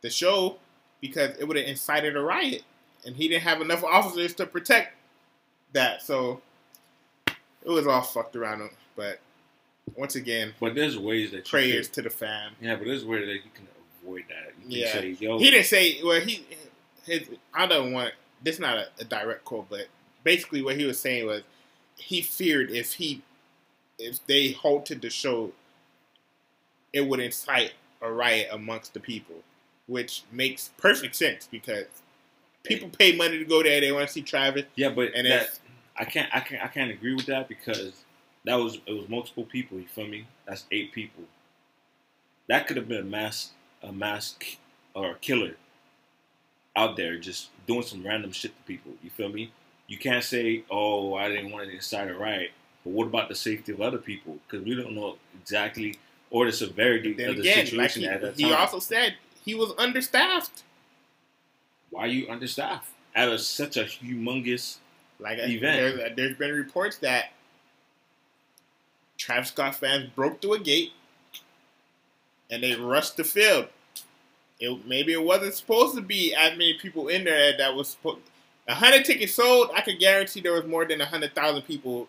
the 0.01 0.09
show 0.09 0.57
because 0.99 1.37
it 1.37 1.47
would 1.47 1.57
have 1.57 1.65
incited 1.67 2.15
a 2.15 2.21
riot, 2.21 2.63
and 3.05 3.15
he 3.15 3.27
didn't 3.27 3.43
have 3.43 3.61
enough 3.61 3.83
officers 3.83 4.33
to 4.35 4.45
protect 4.45 4.93
that. 5.73 6.01
So 6.01 6.41
it 7.65 7.69
was 7.69 7.87
all 7.87 8.01
fucked 8.01 8.35
around. 8.35 8.61
him. 8.61 8.69
But 8.95 9.19
once 9.95 10.15
again, 10.15 10.53
But 10.59 10.75
there's 10.75 10.97
ways 10.97 11.31
that 11.31 11.45
prayers 11.47 11.87
Can, 11.87 11.95
to 11.95 12.01
the 12.03 12.09
fam. 12.09 12.53
yeah, 12.61 12.75
but 12.75 12.85
there's 12.85 13.05
ways 13.05 13.25
that 13.25 13.33
you 13.33 13.41
can 13.53 13.67
avoid 14.03 14.25
that. 14.29 14.53
You 14.59 14.63
can 14.63 14.71
Yeah. 14.71 14.93
say, 14.93 15.07
yo, 15.19 15.37
He 15.39 15.49
didn't 15.51 15.65
say 15.65 16.01
well. 16.03 16.19
He 16.21 16.45
his 17.05 17.29
I 17.53 17.65
don't 17.65 17.91
want 17.93 18.13
this. 18.43 18.55
is 18.55 18.61
Not 18.61 18.77
a, 18.77 18.87
a 18.99 19.03
direct 19.03 19.43
quote, 19.45 19.69
but 19.69 19.87
basically 20.23 20.61
what 20.61 20.77
he 20.77 20.85
was 20.85 20.99
saying 20.99 21.25
was 21.25 21.41
he 21.97 22.21
feared 22.21 22.69
if 22.71 22.93
he 22.93 23.21
if 23.99 24.25
they 24.27 24.51
halted 24.51 25.01
the 25.01 25.09
show, 25.09 25.51
it 26.93 27.01
would 27.07 27.19
incite 27.19 27.73
a 28.01 28.11
riot 28.11 28.47
amongst 28.51 28.93
the 28.93 28.99
people, 28.99 29.35
which 29.87 30.23
makes 30.31 30.71
perfect 30.77 31.15
sense 31.15 31.47
because 31.51 31.85
people 32.63 32.89
pay 32.89 33.15
money 33.15 33.37
to 33.37 33.45
go 33.45 33.61
there. 33.63 33.79
They 33.79 33.91
want 33.91 34.07
to 34.07 34.13
see 34.13 34.21
Travis. 34.23 34.65
yeah, 34.75 34.89
but 34.89 35.11
And 35.13 35.27
that 35.27 35.43
if- 35.43 35.59
I 35.97 36.05
can't, 36.05 36.29
I 36.33 36.39
can't, 36.39 36.63
I 36.63 36.67
can't 36.67 36.91
agree 36.91 37.13
with 37.13 37.25
that 37.27 37.47
because 37.47 37.93
that 38.45 38.55
was 38.55 38.79
it 38.85 38.93
was 38.93 39.07
multiple 39.09 39.43
people. 39.43 39.77
You 39.79 39.87
feel 39.87 40.07
me? 40.07 40.27
That's 40.45 40.65
eight 40.71 40.91
people. 40.91 41.23
That 42.47 42.67
could 42.67 42.77
have 42.77 42.87
been 42.87 43.01
a 43.01 43.03
mass, 43.03 43.51
a 43.83 43.91
mass 43.91 44.35
k- 44.39 44.57
or 44.93 45.11
a 45.11 45.15
killer 45.15 45.55
out 46.75 46.97
there 46.97 47.17
just 47.17 47.49
doing 47.67 47.83
some 47.83 48.05
random 48.05 48.31
shit 48.31 48.55
to 48.55 48.63
people. 48.63 48.93
You 49.03 49.09
feel 49.09 49.29
me? 49.29 49.51
You 49.87 49.97
can't 49.97 50.23
say, 50.23 50.63
"Oh, 50.69 51.15
I 51.15 51.27
didn't 51.27 51.51
want 51.51 51.67
to 51.67 51.75
incite 51.75 52.09
a 52.09 52.13
riot," 52.13 52.51
but 52.83 52.91
what 52.91 53.07
about 53.07 53.29
the 53.29 53.35
safety 53.35 53.71
of 53.71 53.81
other 53.81 53.97
people? 53.97 54.39
Because 54.47 54.65
we 54.65 54.75
don't 54.75 54.95
know 54.95 55.17
exactly 55.39 55.99
or 56.31 56.45
the 56.45 56.51
severity 56.51 57.11
of 57.11 57.17
the 57.17 57.41
again, 57.41 57.57
like 57.57 57.65
situation 57.67 58.03
he, 58.03 58.07
at 58.07 58.21
that 58.21 58.37
time. 58.37 58.47
he 58.47 58.53
also 58.53 58.79
said, 58.79 59.15
he 59.45 59.53
was 59.53 59.73
understaffed. 59.77 60.63
Why 61.89 62.03
are 62.03 62.07
you 62.07 62.29
understaffed 62.29 62.89
at 63.13 63.27
a, 63.27 63.37
such 63.37 63.77
a 63.77 63.83
humongous? 63.83 64.77
Like 65.21 65.39
uh, 65.39 65.43
Event. 65.43 65.61
There's, 65.61 65.99
uh, 65.99 66.13
there's 66.15 66.37
been 66.37 66.51
reports 66.51 66.97
that 66.97 67.31
Travis 69.17 69.49
Scott 69.49 69.75
fans 69.75 70.09
broke 70.15 70.41
through 70.41 70.53
a 70.53 70.59
gate 70.59 70.91
and 72.49 72.63
they 72.63 72.75
rushed 72.75 73.17
the 73.17 73.23
field. 73.23 73.67
It, 74.59 74.85
maybe 74.85 75.13
it 75.13 75.23
wasn't 75.23 75.53
supposed 75.53 75.95
to 75.95 76.01
be 76.01 76.35
as 76.35 76.51
many 76.51 76.73
people 76.75 77.07
in 77.07 77.23
there 77.23 77.57
that 77.57 77.75
was 77.75 77.89
supposed. 77.89 78.19
A 78.67 78.75
hundred 78.75 79.05
tickets 79.05 79.33
sold. 79.33 79.71
I 79.75 79.81
could 79.81 79.99
guarantee 79.99 80.41
there 80.41 80.53
was 80.53 80.65
more 80.65 80.85
than 80.85 81.01
a 81.01 81.05
hundred 81.05 81.33
thousand 81.33 81.63
people 81.63 82.07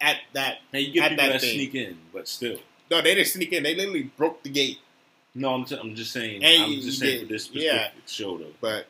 at 0.00 0.18
that. 0.34 0.58
Hey, 0.70 0.80
you 0.80 0.92
get 0.92 1.04
At 1.04 1.10
people 1.10 1.24
that 1.24 1.32
that 1.32 1.40
sneak 1.40 1.74
in, 1.74 1.98
but 2.12 2.28
still. 2.28 2.58
No, 2.90 3.02
they 3.02 3.14
didn't 3.14 3.28
sneak 3.28 3.52
in. 3.52 3.64
They 3.64 3.74
literally 3.74 4.04
broke 4.16 4.42
the 4.44 4.50
gate. 4.50 4.78
No, 5.34 5.52
I'm, 5.52 5.64
t- 5.64 5.76
I'm 5.78 5.94
just 5.94 6.12
saying. 6.12 6.42
And 6.44 6.62
I'm 6.62 6.80
just 6.80 7.00
saying 7.00 7.18
did- 7.18 7.26
for 7.26 7.32
this 7.32 7.44
specific 7.44 7.72
yeah. 7.72 7.88
show 8.06 8.38
though. 8.38 8.52
But 8.60 8.86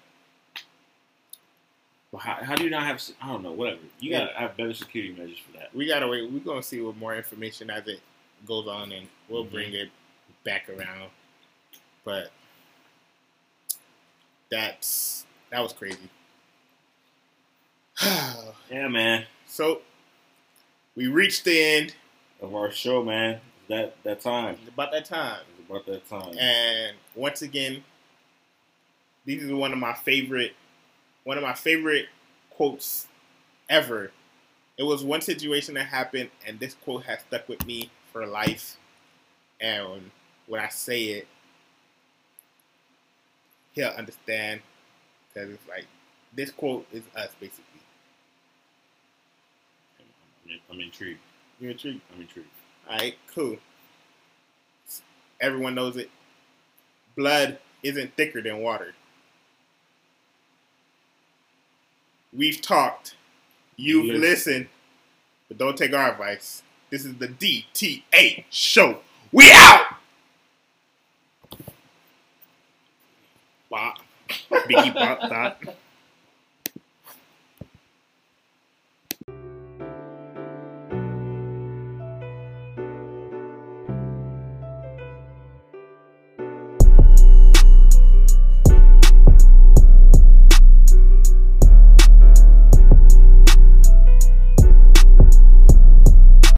How, 2.17 2.35
how 2.43 2.55
do 2.55 2.65
you 2.65 2.71
not 2.71 2.85
have? 2.85 3.03
I 3.21 3.29
don't 3.29 3.43
know. 3.43 3.53
Whatever. 3.53 3.81
You 4.01 4.11
Yeah. 4.13 4.27
gotta 4.27 4.39
have 4.39 4.57
better 4.57 4.75
security 4.75 5.13
measures 5.13 5.39
for 5.39 5.53
that. 5.59 5.75
we 5.75 5.87
gotta 5.87 6.07
wait. 6.09 6.31
We're 6.31 6.41
gonna 6.41 6.63
see 6.63 6.81
what 6.81 6.97
more 6.97 7.15
information 7.17 7.71
as 7.71 7.87
it 7.89 8.01
goes 8.47 8.67
on, 8.67 8.93
and 8.93 9.09
we'll 9.29 9.45
Mhm. 9.47 9.51
bring 9.51 9.75
it 9.75 9.91
back 10.45 10.69
around. 10.69 11.11
But 12.05 12.31
that's 14.51 15.27
that 15.51 15.61
was 15.61 15.73
crazy. 15.73 16.09
Yeah, 18.71 18.89
man. 18.89 19.27
so 19.47 19.83
we 20.97 21.07
reached 21.07 21.45
the 21.45 21.59
end. 21.61 21.95
Of 22.41 22.55
our 22.55 22.71
show, 22.71 23.03
man. 23.03 23.41
That 23.69 24.03
that 24.05 24.21
time. 24.21 24.57
It's 24.61 24.69
about 24.69 24.93
that 24.93 25.05
time, 25.07 25.41
It's 25.59 25.69
about 25.71 25.87
that 25.87 26.07
time. 26.09 26.37
and 26.39 26.97
once 27.15 27.43
again, 27.43 27.83
these 29.25 29.43
are 29.49 29.57
one 29.57 29.73
of 29.73 29.79
my 29.79 29.95
favorite, 29.95 30.55
one 31.27 31.37
of 31.37 31.43
my 31.43 31.55
favorite 31.55 32.07
quotes 32.51 33.09
ever. 33.69 34.13
It 34.79 34.85
was 34.85 35.03
one 35.03 35.21
situation 35.21 35.75
that 35.75 35.87
happened, 35.87 36.31
and 36.47 36.61
this 36.61 36.75
quote 36.75 37.03
has 37.03 37.19
stuck 37.27 37.49
with 37.49 37.67
me 37.67 37.91
for 38.13 38.25
life. 38.25 38.77
And 39.61 40.13
when 40.47 40.61
I 40.61 40.69
say 40.69 41.03
it, 41.07 41.27
he'll 43.73 43.89
understand 43.89 44.61
because 45.35 45.51
it's 45.51 45.69
like 45.69 45.87
this 46.33 46.53
quote 46.53 46.87
is 46.93 47.03
us 47.17 47.31
basically. 47.41 47.65
I'm, 50.71 50.81
intrigued. 50.81 51.19
You're 51.59 51.73
intrigued? 51.73 52.03
I'm 52.15 52.21
intrigued. 52.21 52.47
All 52.89 52.99
right, 52.99 53.17
cool. 53.35 53.57
Everyone 55.41 55.75
knows 55.75 55.97
it. 55.97 56.09
Blood 57.17 57.59
isn't 57.83 58.15
thicker 58.17 58.41
than 58.41 58.61
water. 58.61 58.95
We've 62.37 62.61
talked. 62.61 63.15
You've 63.77 64.07
Listen. 64.07 64.21
listened. 64.21 64.69
But 65.49 65.59
don't 65.59 65.77
take 65.77 65.95
our 65.95 66.13
advice. 66.13 66.63
This 66.91 67.05
is 67.05 67.15
the 67.17 67.29
DTA 67.29 68.45
show. 68.51 68.99
We 69.33 69.51
out! 69.53 69.87
Bop. 73.71 73.99
Biggie 74.51 74.95
bop, 74.95 75.21
bop. 75.29 75.63